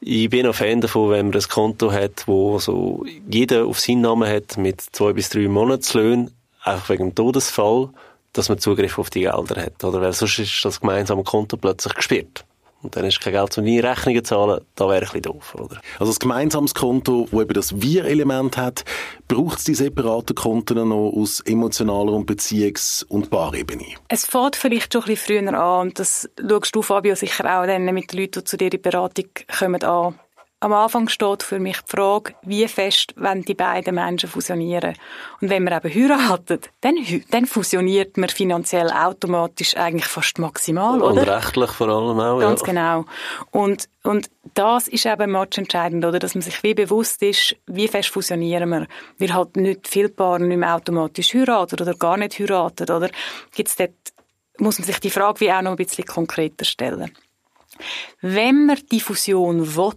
ich 0.00 0.30
bin 0.30 0.46
auch 0.46 0.54
Fan 0.54 0.80
davon, 0.80 1.10
wenn 1.10 1.28
man 1.28 1.36
ein 1.36 1.48
Konto 1.48 1.92
hat, 1.92 2.26
wo 2.26 2.58
so 2.58 3.04
jeder 3.28 3.66
auf 3.66 3.80
seinen 3.80 4.02
Namen 4.02 4.28
hat 4.28 4.56
mit 4.56 4.80
zwei 4.80 5.12
bis 5.12 5.30
drei 5.30 5.48
Monatslöhnen, 5.48 6.30
einfach 6.62 6.90
wegen 6.90 7.10
dem 7.10 7.14
Todesfall, 7.14 7.90
dass 8.32 8.48
man 8.48 8.58
Zugriff 8.58 8.98
auf 8.98 9.10
die 9.10 9.20
Gelder 9.20 9.62
hat, 9.62 9.84
oder? 9.84 10.00
Weil 10.00 10.12
sonst 10.12 10.38
ist 10.38 10.64
das 10.64 10.80
gemeinsame 10.80 11.22
Konto 11.22 11.56
plötzlich 11.56 11.94
gesperrt. 11.94 12.44
Und 12.82 12.96
dann 12.96 13.04
ist 13.04 13.20
kein 13.20 13.32
Geld 13.32 13.56
um 13.56 13.64
nie 13.64 13.78
Rechnungen 13.78 14.24
zahlen, 14.24 14.60
da 14.74 14.86
wäre 14.86 14.96
ein 14.96 15.00
bisschen 15.02 15.22
doof, 15.22 15.54
oder? 15.54 15.80
Also 15.98 16.12
das 16.12 16.18
gemeinsames 16.18 16.74
Konto, 16.74 17.28
wo 17.30 17.40
eben 17.40 17.54
das 17.54 17.80
Wir-Element 17.80 18.56
hat, 18.56 18.84
braucht 19.28 19.58
es 19.58 19.64
die 19.64 19.74
separaten 19.74 20.34
Konten 20.34 20.88
noch 20.88 21.12
aus 21.14 21.40
emotionaler 21.40 22.12
und 22.12 22.28
Beziehungs- 22.28 23.04
und 23.06 23.30
Paarebene? 23.30 23.86
Es 24.08 24.26
fährt 24.26 24.56
vielleicht 24.56 24.92
schon 24.92 25.02
ein 25.02 25.08
bisschen 25.08 25.42
früher 25.44 25.54
an 25.58 25.88
und 25.88 25.98
das 25.98 26.28
schaust 26.40 26.74
du, 26.74 26.82
Fabio, 26.82 27.14
sicher 27.14 27.44
auch 27.44 27.66
dann 27.66 27.84
mit 27.84 28.12
den 28.12 28.20
Leuten, 28.20 28.40
die 28.40 28.44
zu 28.44 28.56
dir 28.56 28.64
in 28.66 28.70
die 28.70 28.78
Beratung 28.78 29.26
kommen, 29.58 29.82
an 29.84 30.14
am 30.62 30.72
Anfang 30.72 31.08
steht 31.08 31.42
für 31.42 31.58
mich 31.58 31.80
die 31.80 31.96
Frage, 31.96 32.34
wie 32.42 32.68
fest 32.68 33.14
wenn 33.16 33.42
die 33.42 33.54
beiden 33.54 33.96
Menschen 33.96 34.28
fusionieren. 34.28 34.94
Und 35.40 35.50
wenn 35.50 35.64
man 35.64 35.76
eben 35.76 35.92
heiratet, 35.92 36.70
dann, 36.82 36.94
dann 37.32 37.46
fusioniert 37.46 38.16
man 38.16 38.28
finanziell 38.28 38.88
automatisch 38.90 39.76
eigentlich 39.76 40.06
fast 40.06 40.38
maximal, 40.38 41.02
oder? 41.02 41.20
Und 41.20 41.28
rechtlich 41.28 41.70
vor 41.72 41.88
allem 41.88 42.20
auch, 42.20 42.38
Ganz 42.38 42.60
ja. 42.60 42.66
genau. 42.66 43.04
Und, 43.50 43.88
und 44.04 44.30
das 44.54 44.86
ist 44.86 45.04
eben 45.04 45.34
entscheidend, 45.34 46.04
oder? 46.04 46.20
Dass 46.20 46.36
man 46.36 46.42
sich 46.42 46.62
wie 46.62 46.74
bewusst 46.74 47.22
ist, 47.24 47.56
wie 47.66 47.88
fest 47.88 48.10
fusionieren 48.10 48.70
wir. 48.70 48.86
Wir 49.18 49.34
halt 49.34 49.56
nicht 49.56 49.88
viele 49.88 50.10
Paare 50.10 50.44
nicht 50.44 50.58
mehr 50.58 50.76
automatisch 50.76 51.34
heiraten 51.34 51.80
oder 51.80 51.94
gar 51.94 52.16
nicht 52.16 52.38
heiraten, 52.38 52.88
oder? 52.88 53.10
Gibt's 53.52 53.74
dort, 53.74 53.90
muss 54.58 54.78
man 54.78 54.86
sich 54.86 55.00
die 55.00 55.10
Frage 55.10 55.40
wie 55.40 55.50
auch 55.50 55.62
noch 55.62 55.72
ein 55.72 55.76
bisschen 55.76 56.04
konkreter 56.04 56.64
stellen. 56.64 57.10
Wenn 58.20 58.66
man 58.66 58.78
die 58.92 59.00
Fusion 59.00 59.74
will, 59.74 59.92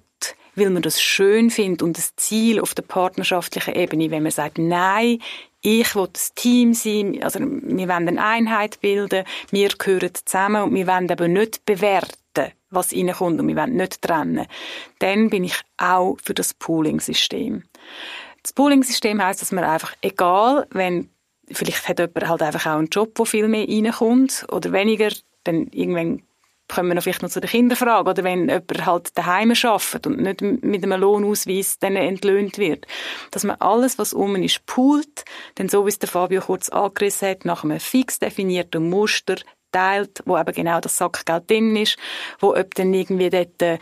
weil 0.56 0.70
man 0.70 0.82
das 0.82 1.02
schön 1.02 1.50
findet 1.50 1.82
und 1.82 1.98
das 1.98 2.16
Ziel 2.16 2.60
auf 2.60 2.74
der 2.74 2.84
partnerschaftlichen 2.84 3.76
Ebene, 3.76 4.12
wenn 4.12 4.24
man 4.24 4.32
sagt, 4.32 4.58
nein, 4.58 5.20
ich 5.62 5.96
will 5.96 6.08
das 6.12 6.34
Team 6.34 6.74
sein, 6.74 7.24
also 7.24 7.40
wir 7.40 7.88
wollen 7.88 8.08
eine 8.08 8.24
Einheit 8.24 8.80
bilden, 8.82 9.26
wir 9.50 9.70
gehören 9.70 10.12
zusammen 10.14 10.64
und 10.64 10.76
wir 10.76 10.88
wollen 10.88 11.10
aber 11.10 11.28
nicht 11.28 11.66
bewerten, 11.66 12.52
was 12.70 12.94
reinkommt 12.94 13.40
und 13.40 13.48
wir 13.48 13.56
wollen 13.56 13.76
nicht 13.76 14.02
trennen, 14.02 14.46
dann 15.00 15.30
bin 15.30 15.44
ich 15.44 15.60
auch 15.78 16.18
für 16.24 16.34
das 16.34 16.54
Pooling-System. 16.54 17.64
Das 18.44 18.54
Pooling-System 18.54 19.24
heisst, 19.24 19.42
dass 19.42 19.52
man 19.52 19.64
einfach, 19.64 19.96
egal, 20.02 20.68
wenn 20.70 21.10
vielleicht 21.52 21.88
hat 21.88 22.00
jemand 22.00 22.28
halt 22.28 22.42
einfach 22.44 22.66
auch 22.68 22.78
einen 22.78 22.88
Job, 22.88 23.14
wo 23.16 23.26
viel 23.26 23.48
mehr 23.48 23.68
reinkommt 23.68 24.46
oder 24.52 24.72
weniger, 24.72 25.10
dann 25.44 25.68
irgendwann 25.72 26.22
kommen 26.68 26.94
wir 26.94 27.02
vielleicht 27.02 27.22
noch 27.22 27.30
zu 27.30 27.40
der 27.40 27.50
Kinderfrage, 27.50 28.10
oder 28.10 28.24
wenn 28.24 28.50
jemand 28.50 28.86
halt 28.86 29.18
daheim 29.18 29.52
arbeitet 29.52 30.08
und 30.08 30.22
nicht 30.22 30.42
mit 30.42 30.84
einem 30.84 31.00
Lohnausweis 31.00 31.78
dann 31.80 31.96
entlöhnt 31.96 32.58
wird, 32.58 32.86
dass 33.32 33.44
man 33.44 33.58
alles, 33.60 33.98
was 33.98 34.14
um 34.14 34.36
ist, 34.38 34.66
poolt, 34.66 35.26
denn 35.58 35.70
so 35.70 35.86
wie 35.86 35.90
es 35.90 36.00
der 36.00 36.10
Fabio 36.10 36.42
kurz 36.42 36.70
angerissen 36.70 37.30
hat, 37.30 37.46
nach 37.46 37.64
einem 37.64 37.80
fix 37.80 38.20
definierten 38.20 38.90
Muster 38.90 39.36
teilt, 39.72 40.22
wo 40.26 40.38
eben 40.38 40.54
genau 40.54 40.80
das 40.80 40.98
Sackgeld 40.98 41.50
drin 41.50 41.76
ist, 41.76 41.98
wo 42.40 42.56
ob 42.56 42.74
dann 42.76 42.94
irgendwie 42.94 43.30
dort 43.30 43.62
äh, 43.62 43.78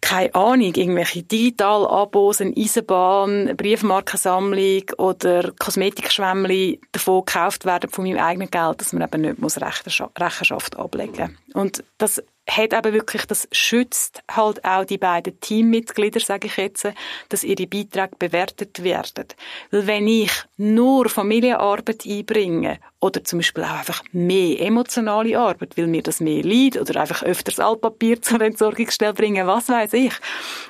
keine 0.00 0.34
Ahnung, 0.34 0.74
irgendwelche 0.74 1.22
Digital-Abos, 1.22 2.40
eine 2.40 2.54
Eisenbahn, 2.56 3.56
Briefmarkensammlung 3.56 4.82
oder 4.98 5.52
Kosmetikschwämmli 5.58 6.80
davon 6.92 7.24
gekauft 7.24 7.64
werden 7.64 7.90
von 7.90 8.04
meinem 8.04 8.18
eigenen 8.18 8.50
Geld, 8.50 8.80
dass 8.80 8.92
man 8.92 9.02
eben 9.02 9.22
nicht 9.22 9.38
muss 9.38 9.60
Rechenschaft 9.60 10.76
ablegen 10.76 11.36
muss. 11.46 11.54
Und 11.54 11.84
das 11.98 12.22
hat 12.48 12.74
aber 12.74 12.92
wirklich, 12.92 13.26
das 13.26 13.48
schützt 13.50 14.22
halt 14.30 14.64
auch 14.64 14.84
die 14.84 14.98
beiden 14.98 15.40
Teammitglieder, 15.40 16.20
sage 16.20 16.46
ich 16.46 16.56
jetzt, 16.56 16.88
dass 17.28 17.42
ihre 17.42 17.66
Beiträge 17.66 18.16
bewertet 18.18 18.82
werden. 18.84 19.26
Weil 19.70 19.86
wenn 19.86 20.06
ich 20.06 20.30
nur 20.56 21.08
Familienarbeit 21.08 22.06
einbringe 22.06 22.78
oder 23.00 23.24
zum 23.24 23.40
Beispiel 23.40 23.64
auch 23.64 23.78
einfach 23.78 24.02
mehr 24.12 24.60
emotionale 24.60 25.38
Arbeit, 25.38 25.76
weil 25.76 25.88
mir 25.88 26.02
das 26.02 26.20
mehr 26.20 26.42
liegt 26.42 26.76
oder 26.76 27.00
einfach 27.00 27.22
öfters 27.24 27.58
Altpapier 27.58 28.22
zur 28.22 28.40
Entsorgungsstelle 28.40 29.14
bringen, 29.14 29.46
was 29.46 29.68
weiß 29.68 29.92
ich. 29.94 30.12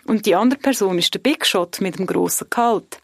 Und 0.06 0.24
die 0.24 0.34
andere 0.34 0.58
Person 0.58 0.98
ist 0.98 1.12
der 1.12 1.20
Big 1.20 1.44
Shot 1.44 1.80
mit 1.80 1.98
dem 1.98 2.06
grossen 2.06 2.48
Gehalt. 2.48 3.00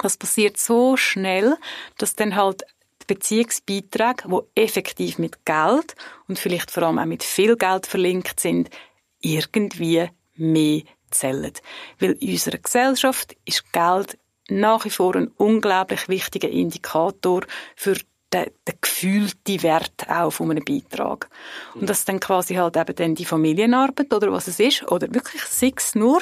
Das 0.00 0.16
passiert 0.16 0.58
so 0.58 0.96
schnell, 0.96 1.56
dass 1.98 2.14
dann 2.14 2.36
halt 2.36 2.62
Beziehungsbeiträge, 3.08 4.28
die 4.28 4.60
effektiv 4.62 5.18
mit 5.18 5.44
Geld 5.44 5.96
und 6.28 6.38
vielleicht 6.38 6.70
vor 6.70 6.84
allem 6.84 7.00
auch 7.00 7.06
mit 7.06 7.24
viel 7.24 7.56
Geld 7.56 7.86
verlinkt 7.86 8.38
sind, 8.38 8.70
irgendwie 9.20 10.08
mehr 10.36 10.82
zählen. 11.10 11.52
Weil 11.98 12.12
in 12.12 12.30
unserer 12.30 12.58
Gesellschaft 12.58 13.36
ist 13.44 13.72
Geld 13.72 14.16
nach 14.48 14.84
wie 14.84 14.90
vor 14.90 15.16
ein 15.16 15.28
unglaublich 15.36 16.08
wichtiger 16.08 16.48
Indikator 16.48 17.42
für 17.74 17.94
den, 18.32 18.46
den 18.66 18.74
gefühlten 18.80 19.62
Wert 19.62 20.08
auch 20.08 20.30
von 20.30 20.50
einem 20.50 20.64
Beitrag. 20.64 21.28
Und 21.74 21.88
das 21.88 22.04
dann 22.04 22.20
quasi 22.20 22.54
halt 22.54 22.76
eben 22.76 22.94
dann 22.94 23.14
die 23.14 23.24
Familienarbeit 23.24 24.12
oder 24.12 24.32
was 24.32 24.48
es 24.48 24.60
ist, 24.60 24.90
oder 24.90 25.12
wirklich 25.14 25.42
sechs 25.42 25.94
nur 25.94 26.20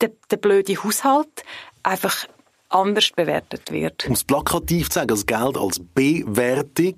der, 0.00 0.12
der 0.30 0.36
blöde 0.36 0.82
Haushalt 0.82 1.44
einfach 1.82 2.26
anders 2.68 3.10
bewertet 3.14 3.70
wird. 3.70 4.06
Um 4.06 4.12
es 4.14 4.24
plakativ 4.24 4.88
zu 4.90 4.94
sagen, 4.94 5.08
das 5.08 5.26
Geld 5.26 5.56
als 5.56 5.80
Bewertung, 5.94 6.96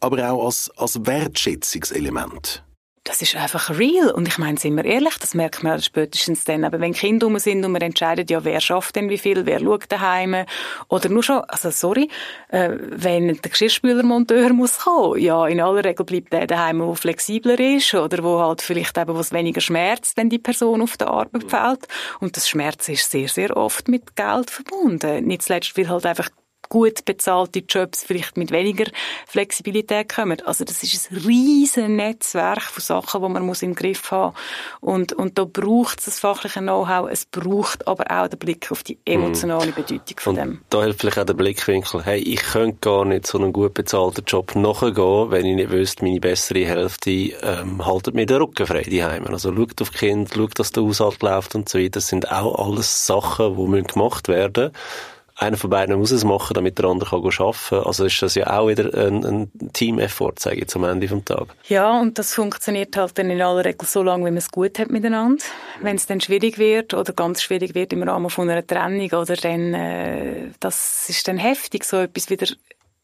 aber 0.00 0.32
auch 0.32 0.46
als, 0.46 0.70
als 0.76 1.04
Wertschätzungselement 1.04 2.64
das 3.04 3.20
ist 3.20 3.34
einfach 3.34 3.76
real. 3.78 4.10
Und 4.12 4.28
ich 4.28 4.38
meine, 4.38 4.58
sind 4.58 4.76
wir 4.76 4.84
ehrlich, 4.84 5.18
das 5.18 5.34
merkt 5.34 5.62
man 5.64 5.82
spätestens 5.82 6.44
dann. 6.44 6.64
Aber 6.64 6.80
wenn 6.80 6.92
Kinder 6.92 7.26
rum 7.26 7.38
sind 7.38 7.64
und 7.64 7.72
man 7.72 7.82
entscheidet, 7.82 8.30
ja, 8.30 8.44
wer 8.44 8.60
schafft 8.60 8.94
denn 8.94 9.08
wie 9.08 9.18
viel, 9.18 9.44
wer 9.44 9.58
schaut 9.58 9.90
daheim, 9.90 10.44
oder 10.88 11.08
nur 11.08 11.22
schon, 11.22 11.40
also 11.48 11.70
sorry, 11.70 12.08
äh, 12.48 12.70
wenn 12.80 13.26
der 13.28 13.50
Geschirrspülermonteur 13.50 14.52
muss 14.52 14.78
kommen, 14.78 15.20
ja, 15.20 15.46
in 15.46 15.60
aller 15.60 15.84
Regel 15.84 16.06
bleibt 16.06 16.32
der 16.32 16.46
daheim, 16.46 16.78
der 16.78 16.94
flexibler 16.94 17.58
ist, 17.58 17.92
oder 17.94 18.22
wo 18.22 18.38
halt 18.38 18.62
vielleicht 18.62 18.96
eben, 18.96 19.14
was 19.16 19.32
weniger 19.32 19.60
schmerzt, 19.60 20.16
wenn 20.16 20.30
die 20.30 20.38
Person 20.38 20.82
auf 20.82 20.96
der 20.96 21.08
Arbeit 21.08 21.44
fällt. 21.48 21.88
Und 22.20 22.36
das 22.36 22.48
Schmerz 22.48 22.88
ist 22.88 23.10
sehr, 23.10 23.28
sehr 23.28 23.56
oft 23.56 23.88
mit 23.88 24.14
Geld 24.14 24.50
verbunden. 24.50 25.26
Nicht 25.26 25.42
zuletzt, 25.42 25.76
weil 25.76 25.88
halt 25.88 26.06
einfach 26.06 26.28
gut 26.72 27.04
bezahlte 27.04 27.58
Jobs 27.68 28.02
vielleicht 28.02 28.38
mit 28.38 28.50
weniger 28.50 28.86
Flexibilität 29.26 30.08
kommen. 30.08 30.40
Also 30.46 30.64
das 30.64 30.82
ist 30.82 31.12
ein 31.12 31.18
riesen 31.18 31.96
Netzwerk 31.96 32.62
von 32.62 32.82
Sachen, 32.82 33.22
die 33.22 33.28
man 33.28 33.44
muss 33.44 33.60
im 33.60 33.74
Griff 33.74 34.10
haben 34.10 34.34
und 34.80 35.12
und 35.12 35.36
da 35.36 35.44
braucht 35.44 35.98
es 35.98 36.06
das 36.06 36.18
fachliche 36.18 36.60
Know-how, 36.60 37.10
es 37.10 37.26
braucht 37.26 37.86
aber 37.86 38.10
auch 38.10 38.26
den 38.28 38.38
Blick 38.38 38.72
auf 38.72 38.82
die 38.82 38.96
emotionale 39.04 39.66
mhm. 39.66 39.74
Bedeutung 39.74 40.16
von 40.18 40.30
und 40.30 40.36
dem. 40.36 40.60
Da 40.70 40.82
hilft 40.82 41.00
vielleicht 41.00 41.18
auch 41.18 41.26
der 41.26 41.34
Blickwinkel, 41.34 42.04
hey, 42.06 42.20
ich 42.20 42.40
könnte 42.40 42.78
gar 42.80 43.04
nicht 43.04 43.26
so 43.26 43.36
einen 43.36 43.52
gut 43.52 43.74
bezahlten 43.74 44.24
Job 44.26 44.54
nachgehen, 44.54 45.30
wenn 45.30 45.44
ich 45.44 45.56
nicht 45.56 45.70
wüsste, 45.70 46.06
meine 46.06 46.20
bessere 46.20 46.64
Hälfte 46.64 47.10
ähm, 47.10 47.84
haltet 47.84 48.14
mir 48.14 48.24
den 48.24 48.38
Rücken 48.38 48.66
frei 48.66 48.80
daheim. 48.82 49.26
Also 49.26 49.54
schaut 49.54 49.82
auf 49.82 49.90
die 49.90 49.98
Kinder, 49.98 50.30
schaut, 50.34 50.58
dass 50.58 50.72
der 50.72 50.84
Haushalt 50.84 51.22
läuft 51.22 51.54
und 51.54 51.68
so 51.68 51.78
weiter. 51.78 51.90
Das 51.90 52.08
sind 52.08 52.32
auch 52.32 52.66
alles 52.66 53.06
Sachen, 53.06 53.56
die 53.56 53.82
gemacht 53.82 54.28
werden 54.28 54.70
müssen 54.72 55.12
einer 55.42 55.56
von 55.56 55.70
beiden 55.70 55.98
muss 55.98 56.10
es 56.10 56.24
machen, 56.24 56.54
damit 56.54 56.78
der 56.78 56.86
andere 56.86 57.10
kann 57.10 57.24
arbeiten 57.24 57.58
kann. 57.68 57.84
Also 57.84 58.04
ist 58.04 58.22
das 58.22 58.34
ja 58.34 58.58
auch 58.58 58.68
wieder 58.68 58.92
ein, 58.94 59.24
ein 59.24 59.72
Team-Effort, 59.72 60.38
sage 60.38 60.60
ich, 60.60 60.68
zum 60.68 60.84
Ende 60.84 61.06
des 61.06 61.24
Tages. 61.24 61.54
Ja, 61.68 62.00
und 62.00 62.18
das 62.18 62.34
funktioniert 62.34 62.96
halt 62.96 63.18
dann 63.18 63.30
in 63.30 63.40
aller 63.40 63.64
Regel 63.64 63.86
so 63.86 64.02
lange, 64.02 64.26
wie 64.26 64.30
man 64.30 64.38
es 64.38 64.50
gut 64.50 64.78
hat 64.78 64.90
miteinander. 64.90 65.44
Wenn 65.80 65.96
es 65.96 66.06
dann 66.06 66.20
schwierig 66.20 66.58
wird 66.58 66.94
oder 66.94 67.12
ganz 67.12 67.42
schwierig 67.42 67.74
wird 67.74 67.92
im 67.92 68.02
Rahmen 68.02 68.30
von 68.30 68.48
einer 68.48 68.66
Trennung 68.66 69.10
oder 69.10 69.36
dann, 69.36 69.74
äh, 69.74 70.50
das 70.60 71.08
ist 71.08 71.26
dann 71.28 71.38
heftig, 71.38 71.84
so 71.84 71.98
etwas 71.98 72.30
wieder 72.30 72.46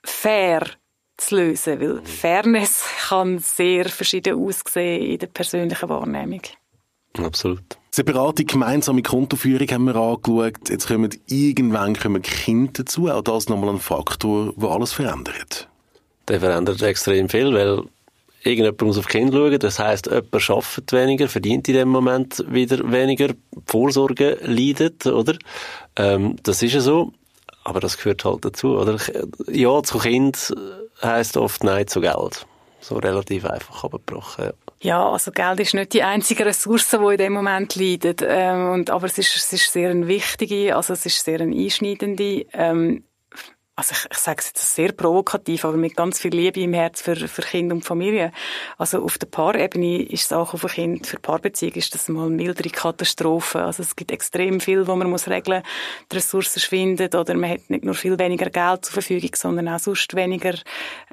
fair 0.04 0.62
zu 1.16 1.36
lösen, 1.36 1.80
weil 1.80 2.02
Fairness 2.02 2.84
kann 3.08 3.38
sehr 3.38 3.88
verschieden 3.88 4.42
aussehen 4.42 5.02
in 5.02 5.18
der 5.18 5.26
persönlichen 5.26 5.88
Wahrnehmung. 5.88 6.42
Absolut. 7.18 7.77
Separate 7.90 8.44
gemeinsame 8.44 9.02
Kontoführung 9.02 9.68
haben 9.68 9.84
wir 9.84 9.96
angeschaut. 9.96 10.68
Jetzt 10.68 10.88
kommen 10.88 11.10
irgendwann 11.26 11.96
kommen 11.96 12.22
Kinder 12.22 12.72
dazu. 12.74 13.08
Auch 13.08 13.22
das 13.22 13.44
ist 13.44 13.50
nochmal 13.50 13.70
ein 13.70 13.80
Faktor, 13.80 14.52
der 14.56 14.68
alles 14.68 14.92
verändert. 14.92 15.68
Der 16.28 16.40
verändert 16.40 16.82
extrem 16.82 17.28
viel, 17.28 17.52
weil 17.54 17.82
irgendjemand 18.44 18.82
muss 18.82 18.98
auf 18.98 19.06
Kinder 19.06 19.38
schauen. 19.38 19.58
Das 19.58 19.78
heisst, 19.78 20.06
jemand 20.06 20.50
arbeitet 20.50 20.92
weniger, 20.92 21.28
verdient 21.28 21.68
in 21.68 21.74
dem 21.74 21.88
Moment 21.88 22.44
wieder 22.48 22.90
weniger, 22.90 23.34
Vorsorge 23.66 24.38
leidet, 24.42 25.06
oder? 25.06 25.36
Ähm, 25.96 26.36
das 26.42 26.62
ist 26.62 26.74
ja 26.74 26.80
so. 26.80 27.12
Aber 27.64 27.80
das 27.80 27.98
gehört 27.98 28.24
halt 28.24 28.44
dazu, 28.44 28.78
oder? 28.78 28.98
Ja 29.50 29.82
zu 29.82 29.98
Kind 29.98 30.54
heisst 31.02 31.36
oft 31.36 31.64
Nein 31.64 31.86
zu 31.86 32.00
Geld. 32.00 32.46
So 32.80 32.96
relativ 32.96 33.44
einfach 33.44 33.84
abgebrochen, 33.84 34.44
ja. 34.46 34.52
Ja, 34.80 35.10
also 35.10 35.32
Geld 35.32 35.58
ist 35.58 35.74
nicht 35.74 35.92
die 35.92 36.04
einzige 36.04 36.46
Ressource, 36.46 36.90
die 36.90 36.96
in 36.96 37.16
dem 37.16 37.32
Moment 37.32 37.74
leidet. 37.74 38.22
Ähm, 38.24 38.70
und, 38.70 38.90
aber 38.90 39.06
es 39.06 39.18
ist, 39.18 39.34
es 39.34 39.52
ist 39.52 39.72
sehr 39.72 39.90
eine 39.90 40.06
wichtige, 40.06 40.76
also 40.76 40.92
es 40.92 41.04
ist 41.04 41.24
sehr 41.24 41.40
eine 41.40 41.56
einschneidende. 41.56 42.46
Ähm, 42.52 43.04
also 43.78 43.92
ich, 43.92 44.10
ich 44.10 44.18
sage 44.18 44.38
es 44.40 44.48
jetzt 44.48 44.74
sehr 44.74 44.90
provokativ, 44.90 45.64
aber 45.64 45.76
mit 45.76 45.94
ganz 45.94 46.18
viel 46.18 46.34
Liebe 46.34 46.58
im 46.58 46.72
Herz 46.72 47.00
für, 47.00 47.14
für 47.14 47.42
Kinder 47.42 47.76
und 47.76 47.84
Familie. 47.84 48.32
Also 48.76 49.04
auf 49.04 49.18
der 49.18 49.28
Paarebene 49.28 50.02
ist 50.02 50.24
es 50.24 50.32
auch 50.32 50.58
für 50.58 50.66
Kind, 50.66 51.06
für 51.06 51.20
Paarbeziehung 51.20 51.74
ist 51.74 51.94
das 51.94 52.08
mal 52.08 52.26
eine 52.26 52.34
mildere 52.34 52.70
Katastrophe. 52.70 53.62
Also 53.62 53.84
es 53.84 53.94
gibt 53.94 54.10
extrem 54.10 54.58
viel, 54.58 54.88
wo 54.88 54.96
man 54.96 55.08
muss 55.08 55.28
regeln, 55.28 55.62
die 56.10 56.16
Ressourcen 56.16 56.58
schwinden 56.58 57.14
oder 57.14 57.34
man 57.34 57.50
hat 57.50 57.70
nicht 57.70 57.84
nur 57.84 57.94
viel 57.94 58.18
weniger 58.18 58.50
Geld 58.50 58.84
zur 58.84 58.94
Verfügung, 58.94 59.30
sondern 59.36 59.68
auch 59.68 59.78
sonst 59.78 60.12
weniger. 60.16 60.54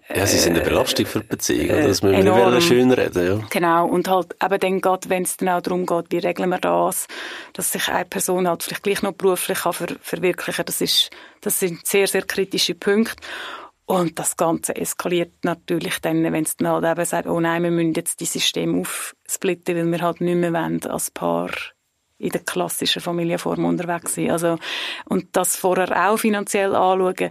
Äh, 0.08 0.18
ja, 0.18 0.26
sie 0.26 0.40
sind 0.40 0.56
eine 0.56 0.66
Belastung 0.66 1.06
für 1.06 1.20
die 1.20 1.28
Beziehung, 1.28 1.70
äh, 1.70 1.88
das 1.88 2.02
müssen 2.02 2.26
wir 2.26 2.50
nicht 2.50 2.68
schön 2.68 2.92
reden, 2.92 3.28
ja. 3.28 3.48
Genau, 3.52 3.86
und 3.86 4.08
halt 4.08 4.36
eben 4.44 4.60
dann 4.60 4.82
geht, 4.82 5.10
wenn 5.10 5.22
es 5.22 5.38
dann 5.38 5.50
auch 5.50 5.62
darum 5.62 5.86
geht, 5.86 6.06
wie 6.10 6.18
regeln 6.18 6.50
wir 6.50 6.58
das, 6.58 7.06
dass 7.54 7.72
sich 7.72 7.90
eine 7.90 8.06
Person 8.06 8.48
halt 8.48 8.64
vielleicht 8.64 8.82
gleich 8.82 9.04
noch 9.04 9.14
beruflich 9.14 9.60
kann 9.60 9.74
ver 9.74 9.88
verwirklichen, 10.02 10.66
das 10.66 10.82
ist, 10.82 11.12
das 11.46 11.60
sind 11.60 11.86
sehr, 11.86 12.08
sehr 12.08 12.24
kritische 12.24 12.76
Punkte. 12.76 13.22
Und 13.86 14.18
das 14.18 14.36
Ganze 14.36 14.76
eskaliert 14.76 15.44
natürlich 15.44 16.00
dann, 16.00 16.24
wenn 16.24 16.44
es 16.44 16.58
dann 16.58 16.70
halt 16.70 16.86
eben 16.86 17.06
sagt, 17.06 17.28
oh 17.28 17.40
nein, 17.40 17.62
wir 17.62 17.70
müssen 17.70 17.94
jetzt 17.94 18.20
die 18.20 18.26
System 18.26 18.82
aufsplitten, 18.82 19.76
weil 19.76 19.92
wir 19.92 20.02
halt 20.02 20.22
nicht 20.22 20.38
mehr 20.38 20.54
wollen 20.54 20.84
als 20.88 21.12
Paar 21.12 21.52
in 22.18 22.30
der 22.30 22.42
klassischen 22.42 23.02
Familienform 23.02 23.66
unterwegs 23.66 24.16
sind. 24.16 24.32
Also, 24.32 24.58
und 25.10 25.28
das 25.34 25.56
vorher 25.58 26.10
auch 26.10 26.18
finanziell 26.18 26.74
anschauen, 26.74 27.30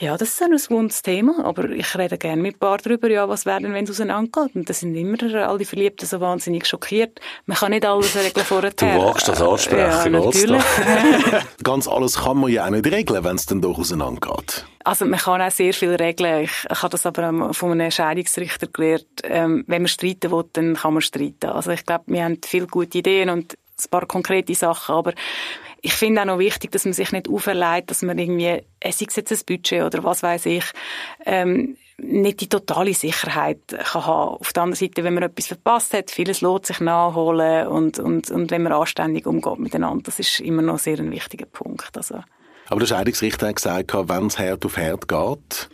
ja, 0.00 0.16
das 0.16 0.30
ist 0.30 0.42
ein 0.42 0.52
wundes 0.76 1.02
Thema, 1.02 1.44
aber 1.44 1.70
ich 1.70 1.96
rede 1.96 2.18
gerne 2.18 2.42
mit 2.42 2.56
ein 2.56 2.58
paar 2.58 2.78
darüber, 2.78 3.08
ja, 3.08 3.28
was 3.28 3.46
werden, 3.46 3.72
wenn 3.72 3.84
es 3.84 3.90
auseinandergeht. 3.90 4.56
Und 4.56 4.68
da 4.68 4.74
sind 4.74 4.94
immer 4.96 5.22
alle 5.48 5.64
Verliebten 5.64 6.06
so 6.06 6.20
wahnsinnig 6.20 6.66
schockiert. 6.66 7.20
Man 7.46 7.56
kann 7.56 7.70
nicht 7.70 7.86
alles 7.86 8.16
regeln 8.16 8.44
vorher. 8.44 8.70
Du 8.70 8.86
wagst 8.86 9.28
das 9.28 9.40
ansprechen, 9.40 10.14
ja, 10.14 10.20
natürlich. 10.20 10.62
Ganz 11.62 11.86
alles 11.86 12.18
kann 12.18 12.38
man 12.38 12.50
ja 12.50 12.66
auch 12.66 12.70
nicht 12.70 12.86
regeln, 12.86 13.22
wenn 13.22 13.36
es 13.36 13.46
dann 13.46 13.60
doch 13.60 13.78
auseinandergeht. 13.78 14.66
Also 14.84 15.06
man 15.06 15.18
kann 15.18 15.40
auch 15.40 15.50
sehr 15.50 15.72
viel 15.72 15.94
regeln. 15.94 16.44
Ich, 16.44 16.66
ich 16.70 16.82
habe 16.82 16.90
das 16.90 17.06
aber 17.06 17.54
von 17.54 17.72
einem 17.72 17.90
Scheidungsrichter 17.90 18.66
gelernt. 18.66 19.06
Ähm, 19.22 19.64
wenn 19.66 19.82
man 19.82 19.88
streiten 19.88 20.30
will, 20.30 20.44
dann 20.52 20.74
kann 20.74 20.92
man 20.92 21.00
streiten. 21.00 21.46
Also 21.46 21.70
ich 21.70 21.86
glaube, 21.86 22.04
wir 22.08 22.22
haben 22.22 22.38
viele 22.44 22.66
gute 22.66 22.98
Ideen 22.98 23.30
und 23.30 23.56
ein 23.78 23.90
paar 23.90 24.06
konkrete 24.06 24.54
Sachen, 24.54 24.94
aber 24.94 25.14
ich 25.82 25.92
finde 25.92 26.22
auch 26.22 26.26
noch 26.26 26.38
wichtig, 26.38 26.72
dass 26.72 26.84
man 26.86 26.94
sich 26.94 27.12
nicht 27.12 27.28
auferlegt, 27.28 27.90
dass 27.90 28.02
man 28.02 28.18
irgendwie, 28.18 28.62
es 28.80 29.00
ist 29.00 29.16
jetzt 29.16 29.32
ein 29.32 29.38
Budget 29.46 29.82
oder 29.82 30.02
was 30.02 30.22
weiß 30.22 30.46
ich, 30.46 30.64
ähm, 31.26 31.76
nicht 31.98 32.40
die 32.40 32.48
totale 32.48 32.94
Sicherheit 32.94 33.60
kann 33.68 34.06
haben. 34.06 34.36
Auf 34.36 34.52
der 34.52 34.62
anderen 34.62 34.80
Seite, 34.80 35.04
wenn 35.04 35.14
man 35.14 35.24
etwas 35.24 35.46
verpasst 35.46 35.92
hat, 35.92 36.10
vieles 36.10 36.40
lohnt 36.40 36.66
sich 36.66 36.80
nachholen 36.80 37.68
und, 37.68 37.98
und, 37.98 38.30
und 38.30 38.50
wenn 38.50 38.62
man 38.62 38.72
anständig 38.72 39.26
umgeht 39.26 39.58
miteinander, 39.58 40.04
das 40.04 40.18
ist 40.18 40.40
immer 40.40 40.62
noch 40.62 40.78
sehr 40.78 40.98
ein 40.98 41.10
wichtiger 41.10 41.46
Punkt. 41.46 41.96
Also. 41.96 42.20
Aber 42.68 42.80
der 42.80 42.86
Scheidungsrichter 42.86 43.48
hat 43.48 43.56
gesagt, 43.56 43.94
wenn 43.94 44.26
es 44.26 44.38
Herd 44.38 44.64
auf 44.64 44.76
Herd 44.76 45.06
geht, 45.06 45.68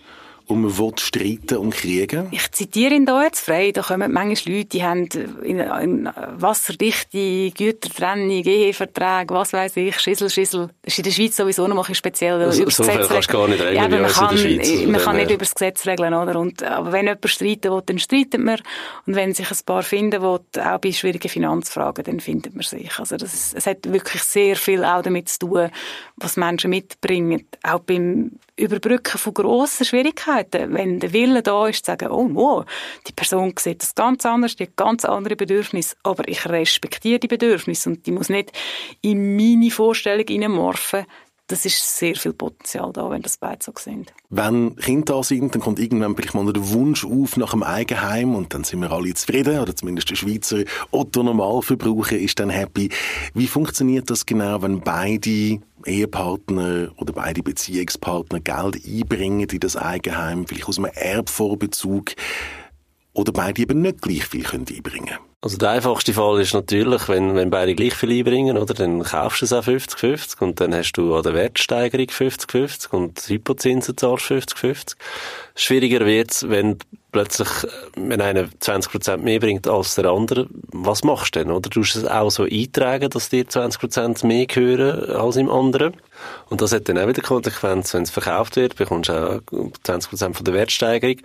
und 0.50 0.62
man 0.62 0.76
will 0.76 0.92
streiten 0.98 1.58
und 1.58 1.74
kriegen? 1.74 2.26
Ich 2.32 2.50
zitiere 2.50 2.94
ihn 2.94 3.06
da 3.06 3.22
jetzt 3.22 3.40
frei. 3.40 3.70
Da 3.72 3.82
kommen 3.82 4.12
manchmal 4.12 4.56
Leute, 4.56 4.68
die 4.68 4.82
haben 4.82 5.08
in, 5.42 5.60
in 5.60 6.08
wasserdichte 6.36 7.50
Gütertrennung, 7.52 8.44
Eheverträge, 8.44 9.32
was 9.32 9.52
weiß 9.52 9.76
ich, 9.76 9.98
Schissel, 9.98 10.28
Schissel. 10.28 10.70
Das 10.82 10.94
ist 10.94 10.98
in 10.98 11.04
der 11.04 11.10
Schweiz 11.12 11.36
sowieso 11.36 11.68
noch 11.68 11.88
ein 11.88 11.94
speziell. 11.94 12.38
Das, 12.40 12.58
über 12.58 12.70
so 12.70 12.82
Gesetz 12.82 13.08
kannst 13.08 13.28
du 13.28 13.32
gar 13.32 13.48
nicht 13.48 13.60
regeln, 13.60 13.76
ja, 13.76 13.84
aber 13.84 13.98
man 13.98 14.10
kann, 14.10 14.36
Schweiz, 14.36 14.86
man 14.86 15.00
kann 15.00 15.16
nicht 15.16 15.30
über 15.30 15.38
das 15.38 15.54
Gesetz 15.54 15.86
regeln, 15.86 16.14
oder? 16.14 16.38
Und, 16.38 16.62
aber 16.62 16.92
wenn 16.92 17.06
jemand 17.06 17.28
streiten 17.28 17.72
will, 17.72 17.82
dann 17.86 17.98
streitet 17.98 18.40
man. 18.40 18.60
Und 19.06 19.14
wenn 19.14 19.32
sich 19.32 19.50
ein 19.50 19.58
paar 19.64 19.82
finden 19.82 20.20
will, 20.20 20.40
auch 20.62 20.78
bei 20.78 20.92
schwierigen 20.92 21.28
Finanzfragen, 21.28 22.04
dann 22.04 22.18
findet 22.18 22.54
man 22.54 22.64
sich. 22.64 22.98
Also 22.98 23.16
das, 23.16 23.54
es 23.54 23.66
hat 23.66 23.90
wirklich 23.92 24.22
sehr 24.22 24.56
viel 24.56 24.84
auch 24.84 25.02
damit 25.02 25.28
zu 25.28 25.38
tun, 25.40 25.70
was 26.16 26.36
Menschen 26.36 26.70
mitbringen. 26.70 27.46
Auch 27.62 27.80
beim 27.80 28.32
Überbrücken 28.61 29.18
von 29.18 29.35
grossen 29.35 29.85
Schwierigkeiten. 29.85 30.75
Wenn 30.75 31.01
der 31.01 31.12
Wille 31.12 31.42
da 31.42 31.66
ist, 31.68 31.85
zu 31.85 31.92
sagen, 31.92 32.11
oh, 32.11 32.29
wow, 32.33 32.64
die 33.07 33.12
Person 33.12 33.55
sieht 33.59 33.83
das 33.83 33.94
ganz 33.94 34.25
anders, 34.27 34.57
die 34.57 34.64
hat 34.64 34.77
ganz 34.77 35.05
andere 35.05 35.37
Bedürfnisse, 35.37 35.96
aber 36.03 36.29
ich 36.29 36.46
respektiere 36.46 37.18
die 37.18 37.29
Bedürfnisse 37.29 37.90
und 37.90 38.07
die 38.07 38.12
muss 38.12 38.29
nicht 38.29 38.53
in 39.01 39.37
meine 39.37 39.70
Vorstellung 39.70 40.27
hineinmorphen, 40.27 41.07
das 41.50 41.64
ist 41.64 41.98
sehr 41.98 42.14
viel 42.14 42.32
Potenzial 42.32 42.92
da, 42.92 43.10
wenn 43.10 43.22
das 43.22 43.36
beide 43.36 43.58
so 43.62 43.72
sind. 43.76 44.12
Wenn 44.28 44.76
Kinder 44.76 45.16
da 45.16 45.22
sind, 45.22 45.54
dann 45.54 45.60
kommt 45.60 45.80
irgendwann 45.80 46.14
vielleicht 46.14 46.34
mal 46.34 46.52
der 46.52 46.70
Wunsch 46.70 47.04
auf 47.04 47.36
nach 47.36 47.52
einem 47.52 47.64
Eigenheim 47.64 48.36
und 48.36 48.54
dann 48.54 48.62
sind 48.62 48.80
wir 48.80 48.92
alle 48.92 49.12
zufrieden, 49.14 49.58
oder 49.58 49.74
zumindest 49.74 50.10
der 50.10 50.14
Schweizer 50.14 50.62
Otto-Normalverbraucher 50.92 52.16
ist 52.18 52.38
dann 52.38 52.50
happy. 52.50 52.90
Wie 53.34 53.48
funktioniert 53.48 54.10
das 54.10 54.26
genau, 54.26 54.62
wenn 54.62 54.80
beide 54.80 55.60
Ehepartner 55.84 56.92
oder 56.96 57.12
beide 57.12 57.42
Beziehungspartner 57.42 58.40
Geld 58.40 58.84
einbringen 58.86 59.48
in 59.48 59.60
das 59.60 59.76
Eigenheim, 59.76 60.46
vielleicht 60.46 60.68
aus 60.68 60.78
einem 60.78 60.92
Erbvorbezug, 60.94 62.12
oder 63.12 63.32
beide 63.32 63.62
eben 63.62 63.82
nicht 63.82 64.02
gleich 64.02 64.24
viel 64.24 64.46
einbringen 64.46 65.06
können? 65.06 65.30
Also 65.42 65.57
der 65.57 65.70
einfachste 65.70 66.12
Fall 66.12 66.38
ist 66.42 66.53
natürlich, 66.53 67.09
wenn, 67.09 67.35
wenn 67.35 67.48
beide 67.48 67.74
gleich 67.74 67.94
viel 67.94 68.12
einbringen, 68.12 68.59
oder, 68.59 68.74
dann 68.74 69.03
kaufst 69.03 69.40
du 69.40 69.46
es 69.46 69.55
auch 69.55 69.64
50-50 69.64 70.38
und 70.40 70.61
dann 70.61 70.74
hast 70.74 70.92
du 70.92 71.16
an 71.16 71.22
der 71.22 71.33
Wertsteigerung 71.33 72.09
50-50 72.09 72.90
und 72.90 73.18
Hypozinsen 73.26 73.96
zahlst 73.96 74.26
50-50. 74.26 74.96
Schwieriger 75.55 76.05
wird's, 76.05 76.46
wenn 76.46 76.76
plötzlich, 77.11 77.48
wenn 77.96 78.20
einer 78.20 78.48
20% 78.61 79.16
mehr 79.16 79.40
bringt 79.40 79.66
als 79.66 79.94
der 79.94 80.11
andere, 80.11 80.46
was 80.72 81.05
machst 81.05 81.35
du 81.35 81.40
denn, 81.40 81.50
oder? 81.50 81.70
Du 81.70 81.81
musst 81.81 81.96
es 81.96 82.05
auch 82.05 82.31
so 82.31 82.44
eintragen, 82.44 83.09
dass 83.09 83.31
dir 83.31 83.44
20% 83.44 84.26
mehr 84.26 84.44
gehören 84.44 85.11
als 85.16 85.37
im 85.37 85.50
anderen. 85.50 85.94
Und 86.50 86.61
das 86.61 86.72
hat 86.72 86.87
dann 86.90 86.98
auch 86.98 87.09
wieder 87.09 87.22
Konsequenz, 87.22 87.94
wenn 87.94 88.03
es 88.03 88.11
verkauft 88.11 88.57
wird, 88.57 88.76
bekommst 88.76 89.09
du 89.09 89.14
auch 89.14 89.40
20% 89.50 90.35
von 90.35 90.44
der 90.44 90.53
Wertsteigerung. 90.53 91.16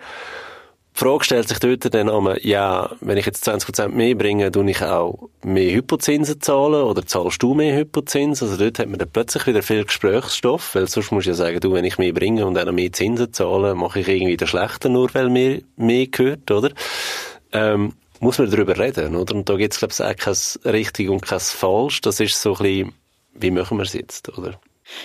Frage 0.98 1.24
stellt 1.24 1.46
sich 1.46 1.58
dort 1.58 1.94
dann 1.94 2.08
einmal, 2.08 2.38
ja, 2.42 2.90
wenn 3.00 3.18
ich 3.18 3.26
jetzt 3.26 3.46
20% 3.46 3.88
mehr 3.88 4.14
bringe, 4.14 4.50
tue 4.50 4.70
ich 4.70 4.80
auch 4.80 5.28
mehr 5.44 5.74
Hypozinsen 5.74 6.40
zahlen 6.40 6.82
oder 6.84 7.04
zahlst 7.04 7.42
du 7.42 7.52
mehr 7.52 7.76
Hypozinsen? 7.76 8.48
Also 8.48 8.56
dort 8.62 8.78
hat 8.78 8.88
man 8.88 8.98
dann 8.98 9.10
plötzlich 9.10 9.46
wieder 9.46 9.62
viel 9.62 9.84
Gesprächsstoff, 9.84 10.74
weil 10.74 10.88
sonst 10.88 11.12
musst 11.12 11.26
du 11.26 11.32
ja 11.32 11.34
sagen, 11.34 11.60
du, 11.60 11.74
wenn 11.74 11.84
ich 11.84 11.98
mehr 11.98 12.14
bringe 12.14 12.46
und 12.46 12.58
auch 12.58 12.72
mehr 12.72 12.90
Zinsen 12.92 13.30
zahle, 13.30 13.74
mache 13.74 14.00
ich 14.00 14.08
irgendwie 14.08 14.38
den 14.38 14.48
Schlechten 14.48 14.94
nur, 14.94 15.12
weil 15.12 15.28
mir 15.28 15.60
mehr 15.76 16.06
gehört, 16.06 16.50
oder? 16.50 16.70
Ähm, 17.52 17.92
muss 18.20 18.38
man 18.38 18.50
darüber 18.50 18.78
reden, 18.78 19.16
oder? 19.16 19.34
Und 19.34 19.50
da 19.50 19.56
gibt 19.56 19.74
es, 19.74 19.78
glaube 19.78 19.92
ich, 19.92 20.02
auch 20.02 20.16
kein 20.16 20.72
richtig 20.72 21.10
und 21.10 21.20
kein 21.20 21.40
falsch. 21.40 22.00
Das 22.00 22.20
ist 22.20 22.40
so 22.40 22.54
ein 22.56 22.62
bisschen, 22.62 22.92
wie 23.34 23.50
machen 23.50 23.76
wir 23.76 23.84
es 23.84 23.92
jetzt, 23.92 24.36
oder? 24.38 24.58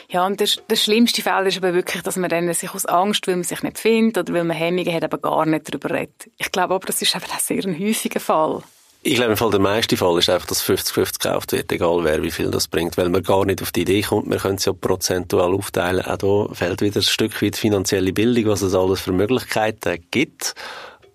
Ja, 0.10 0.26
und 0.26 0.39
der, 0.39 0.48
der 0.70 0.76
schlimmste 0.76 1.22
Fall 1.22 1.48
ist 1.48 1.58
aber 1.58 1.74
wirklich, 1.74 2.04
dass 2.04 2.15
man 2.15 2.30
dann 2.30 2.54
sich 2.54 2.74
aus 2.74 2.86
Angst, 2.86 3.28
weil 3.28 3.36
man 3.36 3.44
sich 3.44 3.63
nicht 3.63 3.80
findet 3.80 4.17
oder 4.17 4.34
weil 4.34 4.44
man 4.44 4.58
Hemmungen 4.58 4.94
hat, 4.94 5.04
aber 5.04 5.17
gar 5.17 5.46
nicht 5.46 5.70
darüber 5.70 5.91
redet. 5.91 6.30
Ich 6.38 6.52
glaube 6.52 6.76
aber, 6.76 6.86
das 6.86 7.02
ist 7.02 7.15
einfach 7.15 7.34
ein 7.34 7.39
sehr 7.39 7.65
ein 7.65 7.80
häufiger 7.80 8.20
Fall. 8.20 8.63
Ich 9.04 9.15
glaube, 9.15 9.32
im 9.32 9.38
Fall 9.38 9.50
der 9.50 9.60
meiste 9.60 9.98
Fall 9.98 10.20
ist 10.20 10.30
einfach, 10.30 10.46
dass 10.46 10.63
50-50 10.63 11.20
gekauft 11.20 11.52
wird, 11.54 11.72
egal 11.72 12.04
wer, 12.04 12.22
wie 12.22 12.30
viel 12.30 12.52
das 12.52 12.67
bringt, 12.67 12.98
weil 12.98 13.10
man 13.10 13.24
gar 13.24 13.46
nicht 13.46 13.63
auf 13.63 13.72
die 13.72 13.82
Idee 13.82 14.04
kommt, 14.04 14.28
man 14.28 14.38
könnte 14.38 14.58
es 14.58 14.65
ja 14.65 14.74
prozentual 14.74 15.56
aufteilen. 15.56 16.06
Auch 16.06 16.17
da 16.48 16.54
fällt 16.54 16.82
wieder 16.82 17.00
ein 17.00 17.04
Stück 17.04 17.41
weit 17.41 17.56
finanzielle 17.56 18.13
Bildung, 18.13 18.52
was 18.52 18.62
es 18.62 18.76
alles 18.76 19.02
für 19.02 19.12
Möglichkeiten 19.12 20.06
gibt. 20.12 20.54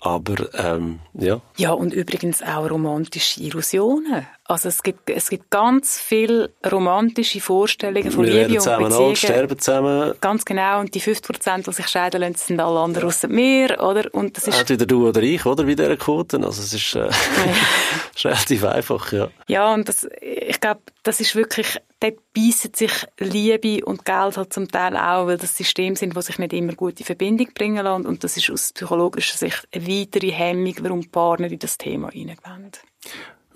Aber 0.07 0.47
ähm, 0.55 1.01
ja. 1.15 1.41
Ja, 1.57 1.73
und 1.73 1.93
übrigens 1.93 2.41
auch 2.41 2.71
romantische 2.71 3.41
Illusionen. 3.41 4.25
Also 4.45 4.69
es 4.69 4.85
gibt, 4.85 5.11
es 5.11 5.29
gibt 5.29 5.51
ganz 5.51 5.99
viele 5.99 6.51
romantische 6.71 7.41
Vorstellungen 7.41 8.13
von 8.13 8.25
Wir 8.25 8.47
Liebe 8.47 8.53
und 8.55 8.61
zusammen 8.61 8.85
Beziehungen. 8.85 9.09
Alt, 9.09 9.19
sterben 9.19 9.59
zusammen. 9.59 10.15
Ganz 10.21 10.45
genau. 10.45 10.79
Und 10.79 10.95
die 10.95 11.01
50% 11.01 11.65
die 11.65 11.73
sich 11.73 11.89
scheiden 11.89 12.21
lassen, 12.21 12.37
sind 12.37 12.61
alle 12.61 12.79
anderen 12.79 13.09
außer 13.09 13.27
mir, 13.27 13.81
oder? 13.83 14.05
Und 14.15 14.37
das 14.37 14.47
ist... 14.47 14.61
Entweder 14.61 14.87
du 14.87 15.09
oder 15.09 15.23
ich, 15.23 15.45
oder? 15.45 15.67
Wie 15.67 15.75
dieser 15.75 15.97
Quoten. 15.97 16.45
Also 16.45 16.63
es 16.63 16.73
ist, 16.73 16.95
äh, 16.95 17.09
ist 18.15 18.25
relativ 18.25 18.65
einfach, 18.65 19.13
ja. 19.13 19.29
Ja, 19.49 19.75
und 19.75 19.89
das, 19.89 20.07
ich 20.21 20.61
glaube, 20.61 20.83
das 21.03 21.19
ist 21.19 21.35
wirklich, 21.35 21.81
dort 22.01 22.33
beißen 22.35 22.73
sich 22.75 22.93
Liebe 23.19 23.85
und 23.85 24.05
Geld 24.05 24.37
halt 24.37 24.53
zum 24.53 24.69
Teil 24.69 24.97
auch, 24.97 25.27
weil 25.27 25.39
das 25.39 25.57
System 25.57 25.97
sind, 25.97 26.17
die 26.17 26.23
sich 26.23 26.39
nicht 26.39 26.53
immer 26.53 26.75
gut 26.75 26.99
in 27.01 27.07
Verbindung 27.07 27.49
bringen 27.55 27.85
lassen. 27.85 28.07
Und 28.07 28.25
das 28.25 28.37
ist 28.37 28.51
aus 28.51 28.73
psychologischer 28.73 29.39
Sicht 29.39 29.67
eine 29.73 29.87
weitere 29.87 30.31
Hemmung, 30.31 30.75
warum 30.81 31.11
Partner 31.11 31.51
in 31.51 31.59
das 31.59 31.79
Thema 31.79 32.09
reingehen 32.09 32.37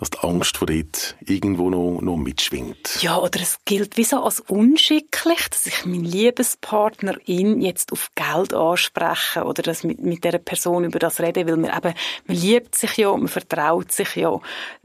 dass 0.00 0.10
die 0.10 0.18
Angst 0.20 0.56
vor 0.56 0.66
dort 0.66 1.14
irgendwo 1.26 1.68
noch, 1.68 2.00
noch 2.00 2.16
mitschwingt. 2.16 3.02
Ja, 3.02 3.18
oder 3.18 3.40
es 3.40 3.58
gilt 3.66 3.96
wie 3.98 4.04
so 4.04 4.22
als 4.22 4.40
unschicklich, 4.40 5.48
dass 5.50 5.66
ich 5.66 5.84
meinen 5.84 6.04
Liebespartnerin 6.04 7.60
jetzt 7.60 7.92
auf 7.92 8.10
Geld 8.14 8.54
anspreche 8.54 9.44
oder 9.44 9.62
dass 9.62 9.84
mit, 9.84 10.00
mit 10.00 10.24
dieser 10.24 10.38
Person 10.38 10.84
über 10.84 10.98
das 10.98 11.20
rede, 11.20 11.46
weil 11.46 11.58
man 11.58 11.70
eben, 11.76 11.94
man 12.26 12.36
liebt 12.36 12.74
sich 12.74 12.96
ja, 12.96 13.14
man 13.14 13.28
vertraut 13.28 13.92
sich 13.92 14.16
ja. 14.16 14.40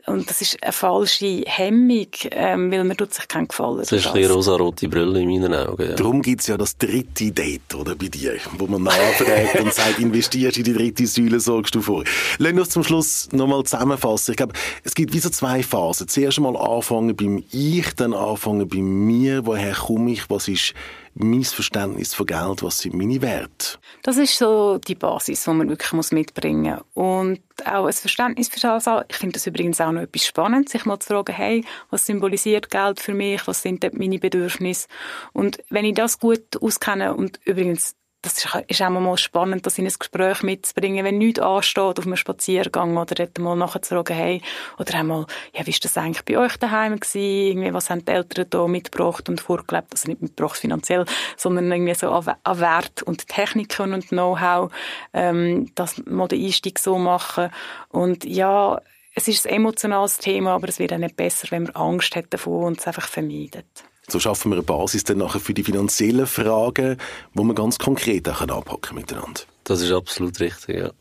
Und 0.05 0.29
das 0.29 0.41
ist 0.41 0.61
eine 0.61 0.73
falsche 0.73 1.43
Hemmung, 1.45 2.07
ähm, 2.31 2.71
weil 2.71 2.83
man 2.83 2.97
tut 2.97 3.13
sich 3.13 3.27
keinen 3.27 3.47
Gefallen. 3.47 3.79
Das 3.79 3.91
ist 3.91 4.07
ein 4.07 4.13
bisschen 4.13 4.31
rosa-rote 4.31 4.87
Brille 4.89 5.21
in 5.21 5.29
meinen 5.29 5.53
Augen, 5.53 5.89
ja. 5.89 5.95
Darum 5.95 6.21
gibt's 6.21 6.47
ja 6.47 6.57
das 6.57 6.77
dritte 6.77 7.31
Date, 7.31 7.73
oder, 7.73 7.95
bei 7.95 8.07
dir, 8.07 8.35
wo 8.57 8.67
man 8.67 8.83
nachfragt 8.83 9.61
und 9.61 9.73
sagt, 9.73 9.99
investierst 9.99 10.57
in 10.57 10.65
die 10.65 10.73
dritte 10.73 11.07
Säule, 11.07 11.39
sorgst 11.39 11.73
du 11.73 11.81
vor. 11.81 12.03
Lass 12.37 12.53
uns 12.53 12.69
zum 12.69 12.83
Schluss 12.83 13.29
nochmal 13.31 13.63
zusammenfassen. 13.63 14.31
Ich 14.31 14.37
glaube, 14.37 14.53
es 14.83 14.93
gibt 14.93 15.04
wie 15.13 15.19
so 15.19 15.29
zwei 15.29 15.63
Phasen. 15.63 16.07
Zuerst 16.07 16.37
einmal 16.37 16.57
anfangen 16.57 17.15
beim 17.15 17.43
Ich, 17.51 17.93
dann 17.95 18.13
anfangen 18.13 18.67
bei 18.67 18.77
mir. 18.77 19.45
Woher 19.45 19.73
komme 19.73 20.11
ich? 20.11 20.29
Was 20.29 20.47
ist 20.47 20.73
mein 21.13 21.43
Verständnis 21.43 22.13
von 22.13 22.25
Geld? 22.25 22.63
Was 22.63 22.79
sind 22.79 22.95
meine 22.95 23.21
Werte? 23.21 23.77
Das 24.03 24.17
ist 24.17 24.37
so 24.37 24.77
die 24.77 24.95
Basis, 24.95 25.43
die 25.43 25.49
man 25.51 25.69
wirklich 25.69 26.11
mitbringen 26.11 26.79
muss. 26.93 27.03
Und 27.05 27.41
auch 27.65 27.85
ein 27.85 27.93
Verständnis 27.93 28.49
für 28.49 28.59
das. 28.59 28.85
Ich 29.09 29.15
finde 29.15 29.33
das 29.33 29.47
übrigens 29.47 29.79
auch 29.81 29.91
noch 29.91 30.01
etwas 30.01 30.25
spannend, 30.25 30.69
sich 30.69 30.85
mal 30.85 30.99
zu 30.99 31.07
fragen, 31.07 31.33
hey, 31.33 31.63
was 31.89 32.05
symbolisiert 32.05 32.69
Geld 32.69 32.99
für 32.99 33.13
mich? 33.13 33.47
Was 33.47 33.61
sind 33.61 33.83
dort 33.83 33.93
meine 33.93 34.19
Bedürfnisse? 34.19 34.87
Und 35.33 35.59
wenn 35.69 35.85
ich 35.85 35.95
das 35.95 36.19
gut 36.19 36.61
auskenne 36.61 37.15
und 37.15 37.39
übrigens 37.45 37.95
das 38.25 38.43
ist 38.67 38.81
auch 38.81 38.89
mal 38.89 39.17
spannend, 39.17 39.65
das 39.65 39.77
in 39.77 39.85
ein 39.85 39.93
Gespräch 39.97 40.41
mitzubringen, 40.41 41.05
wenn 41.05 41.19
nichts 41.19 41.39
ansteht 41.39 41.99
auf 41.99 42.05
einem 42.05 42.15
Spaziergang 42.15 42.97
oder 42.97 43.13
dort 43.13 43.37
mal 43.37 43.55
nachzufragen, 43.55 44.15
hey, 44.15 44.41
oder 44.79 44.95
einmal, 44.95 45.25
ja, 45.53 45.65
wie 45.65 45.69
ist 45.69 45.85
das 45.85 45.97
eigentlich 45.97 46.25
bei 46.25 46.37
euch 46.37 46.57
daheim 46.57 46.99
gewesen? 46.99 47.21
Irgendwie, 47.21 47.73
was 47.73 47.89
haben 47.89 48.03
die 48.03 48.11
Eltern 48.11 48.47
da 48.49 48.67
mitgebracht 48.67 49.29
und 49.29 49.41
vorgelebt? 49.41 49.89
Also 49.93 50.09
nicht 50.09 50.21
mitgebracht 50.23 50.57
finanziell, 50.57 51.05
sondern 51.37 51.71
irgendwie 51.71 51.93
so 51.93 52.09
an, 52.09 52.35
an 52.43 52.59
Wert 52.59 53.03
und 53.03 53.27
Techniken 53.27 53.93
und 53.93 54.09
Know-how, 54.09 54.71
ähm, 55.13 55.71
das 55.75 56.03
mal 56.05 56.27
den 56.27 56.43
Einstieg 56.43 56.79
so 56.79 56.97
machen. 56.97 57.51
Und 57.89 58.25
ja, 58.25 58.81
es 59.13 59.27
ist 59.27 59.45
ein 59.45 59.55
emotionales 59.55 60.17
Thema, 60.17 60.55
aber 60.55 60.67
es 60.67 60.79
wird 60.79 60.93
auch 60.93 60.97
nicht 60.97 61.15
besser, 61.15 61.47
wenn 61.51 61.63
man 61.63 61.75
Angst 61.75 62.15
hat 62.15 62.25
davon 62.31 62.63
und 62.63 62.79
es 62.79 62.87
einfach 62.87 63.07
vermeidet. 63.07 63.85
So 64.07 64.19
schaffen 64.19 64.51
wir 64.51 64.57
eine 64.57 64.63
Basis 64.63 65.03
dann 65.03 65.17
nachher 65.17 65.39
für 65.39 65.53
die 65.53 65.63
finanziellen 65.63 66.27
Fragen, 66.27 66.97
wo 67.33 67.43
man 67.43 67.55
ganz 67.55 67.79
konkret 67.79 68.29
auch 68.29 68.41
anpacken 68.41 68.95
miteinander. 68.95 69.41
Das 69.63 69.81
ist 69.81 69.91
absolut 69.91 70.39
richtig, 70.39 70.77
ja. 70.77 70.91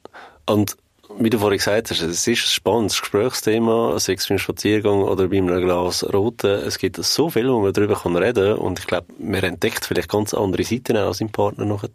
Und 0.46 0.76
wie 1.18 1.30
du 1.30 1.38
vorhin 1.38 1.58
gesagt 1.58 1.90
hast, 1.90 2.00
es 2.00 2.26
ist 2.26 2.28
ein 2.28 2.36
spannendes 2.36 3.00
Gesprächsthema, 3.00 3.98
sei 3.98 4.14
es 4.14 4.26
beim 4.26 4.38
Spaziergang 4.38 5.02
oder 5.02 5.28
bei 5.28 5.36
einem 5.36 5.60
Glas 5.60 6.04
Roten. 6.12 6.50
Es 6.50 6.78
gibt 6.78 6.96
so 6.96 7.30
viel, 7.30 7.48
wo 7.50 7.60
man 7.60 7.72
darüber 7.72 8.02
reden 8.20 8.56
kann 8.56 8.58
und 8.58 8.78
ich 8.78 8.86
glaube, 8.86 9.06
man 9.18 9.42
entdeckt 9.42 9.84
vielleicht 9.84 10.08
ganz 10.08 10.34
andere 10.34 10.64
Seiten 10.64 10.96
auch 10.96 11.08
als 11.08 11.20
im 11.20 11.30
Partner 11.30 11.66
nachher. 11.66 11.90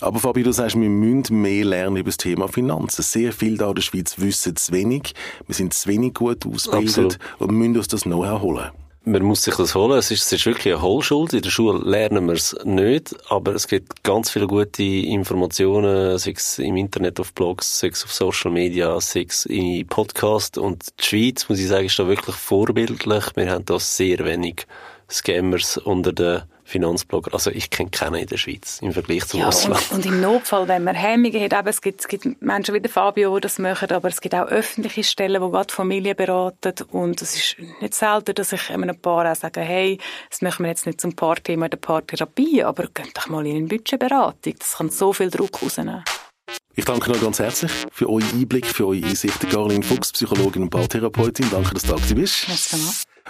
Aber 0.00 0.20
Fabi, 0.20 0.42
du 0.42 0.52
sagst, 0.52 0.78
wir 0.78 0.88
müssen 0.88 1.40
mehr 1.40 1.64
lernen 1.64 1.96
über 1.96 2.08
das 2.08 2.18
Thema 2.18 2.48
Finanzen. 2.48 3.02
Sehr 3.02 3.32
viel 3.32 3.56
da 3.56 3.68
in 3.68 3.74
der 3.74 3.82
Schweiz 3.82 4.18
wissen 4.18 4.54
zu 4.54 4.72
wenig. 4.72 5.14
Wir 5.46 5.54
sind 5.54 5.74
zu 5.74 5.88
wenig 5.88 6.14
gut 6.14 6.46
ausgebildet 6.46 7.14
Absolut. 7.14 7.18
und 7.38 7.50
müssen 7.50 7.76
uns 7.76 7.88
das 7.88 8.02
Know-how 8.02 8.40
holen 8.40 8.70
man 9.08 9.22
muss 9.22 9.42
sich 9.42 9.54
das 9.56 9.74
holen. 9.74 9.98
Es 9.98 10.10
ist, 10.10 10.26
es 10.26 10.32
ist 10.32 10.46
wirklich 10.46 10.74
eine 10.74 10.82
Hohlschuld. 10.82 11.32
In 11.32 11.42
der 11.42 11.50
Schule 11.50 11.78
lernen 11.78 12.26
wir 12.26 12.34
es 12.34 12.56
nicht, 12.64 13.16
aber 13.30 13.54
es 13.54 13.66
gibt 13.66 14.02
ganz 14.04 14.30
viele 14.30 14.46
gute 14.46 14.82
Informationen, 14.82 16.18
sei 16.18 16.32
es 16.36 16.58
im 16.58 16.76
Internet, 16.76 17.18
auf 17.18 17.32
Blogs, 17.32 17.78
sei 17.78 17.88
es 17.88 18.04
auf 18.04 18.12
Social 18.12 18.50
Media, 18.50 19.00
sei 19.00 19.26
es 19.28 19.46
in 19.46 19.86
Podcasts. 19.86 20.58
Und 20.58 20.84
die 21.00 21.04
Schweiz, 21.04 21.48
muss 21.48 21.58
ich 21.58 21.68
sagen, 21.68 21.86
ist 21.86 21.98
da 21.98 22.06
wirklich 22.06 22.36
vorbildlich. 22.36 23.24
Wir 23.34 23.50
haben 23.50 23.64
da 23.64 23.78
sehr 23.78 24.18
wenig 24.24 24.66
Scammers 25.10 25.78
unter 25.78 26.12
den 26.12 26.42
Finanzblogger. 26.68 27.32
Also 27.32 27.50
ich 27.50 27.70
kenne 27.70 27.90
keinen 27.90 28.16
in 28.16 28.26
der 28.26 28.36
Schweiz 28.36 28.80
im 28.82 28.92
Vergleich 28.92 29.26
zum 29.26 29.40
ja, 29.40 29.48
Ausland. 29.48 29.82
Und, 29.90 29.96
und, 29.96 30.06
im 30.06 30.20
Notfall, 30.20 30.68
wenn 30.68 30.84
man 30.84 30.94
Hemmungen 30.94 31.42
hat, 31.42 31.52
eben, 31.52 31.68
es, 31.68 31.80
gibt, 31.80 32.00
es 32.00 32.08
gibt 32.08 32.42
Menschen 32.42 32.74
wie 32.74 32.80
der 32.80 32.90
Fabio, 32.90 33.34
die 33.36 33.40
das 33.40 33.58
machen, 33.58 33.90
aber 33.90 34.08
es 34.08 34.20
gibt 34.20 34.34
auch 34.34 34.46
öffentliche 34.46 35.02
Stellen, 35.02 35.42
die 35.42 35.50
gerade 35.50 35.72
Familien 35.72 36.14
beraten 36.14 36.74
und 36.90 37.22
es 37.22 37.34
ist 37.34 37.56
nicht 37.80 37.94
selten, 37.94 38.34
dass 38.34 38.52
ich 38.52 38.70
einem 38.70 38.98
Paar 39.00 39.30
auch 39.30 39.34
sage, 39.34 39.60
hey, 39.60 39.98
das 40.28 40.42
machen 40.42 40.64
wir 40.64 40.68
jetzt 40.70 40.86
nicht 40.86 41.00
zum 41.00 41.16
Paarthema 41.16 41.66
in 41.66 41.70
der 41.70 41.78
Paartherapie, 41.78 42.62
aber 42.62 42.84
geht 42.88 43.16
doch 43.16 43.28
mal 43.28 43.46
in 43.46 43.56
eine 43.56 43.66
Budgetberatung. 43.66 44.54
Das 44.58 44.76
kann 44.76 44.90
so 44.90 45.12
viel 45.14 45.30
Druck 45.30 45.62
rausnehmen. 45.62 46.04
Ich 46.78 46.84
danke 46.84 47.10
noch 47.10 47.20
ganz 47.20 47.40
herzlich 47.40 47.72
für 47.90 48.08
euren 48.08 48.30
Einblick, 48.30 48.64
für 48.64 48.86
eure 48.86 49.04
Einsichten. 49.04 49.48
Caroline 49.48 49.82
Fuchs, 49.82 50.12
Psychologin 50.12 50.62
und 50.62 50.70
Paartherapeutin. 50.70 51.50
Danke, 51.50 51.74
dass 51.74 51.82
du 51.82 51.96
da 51.96 52.14
bist. 52.14 52.46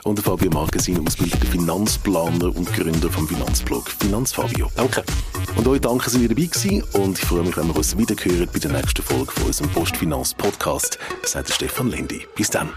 Und 0.05 0.19
der 0.19 0.25
Fabio 0.25 0.51
Markesin, 0.51 1.07
ausgebildeter 1.07 1.47
Finanzplaner 1.47 2.55
und 2.55 2.71
Gründer 2.75 3.09
vom 3.09 3.27
Finanzblog 3.27 3.89
Finanzfabio. 3.89 4.71
Danke. 4.77 5.03
Und 5.57 5.67
euch 5.67 5.81
danke, 5.81 6.05
dass 6.05 6.15
ihr 6.17 6.29
dabei 6.29 6.43
gewesen. 6.43 6.83
Und 6.93 7.19
ich 7.19 7.25
freue 7.25 7.43
mich, 7.43 7.57
wenn 7.57 7.69
wir 7.69 7.77
uns 7.77 7.97
wiederhören 7.97 8.51
bei 8.53 8.59
der 8.59 8.71
nächsten 8.71 9.01
Folge 9.03 9.33
von 9.33 9.45
unserem 9.45 9.71
Postfinanz-Podcast. 9.71 10.99
Das 11.23 11.33
sagt 11.33 11.51
Stefan 11.51 11.89
Lendi. 11.89 12.27
Bis 12.37 12.51
dann. 12.51 12.69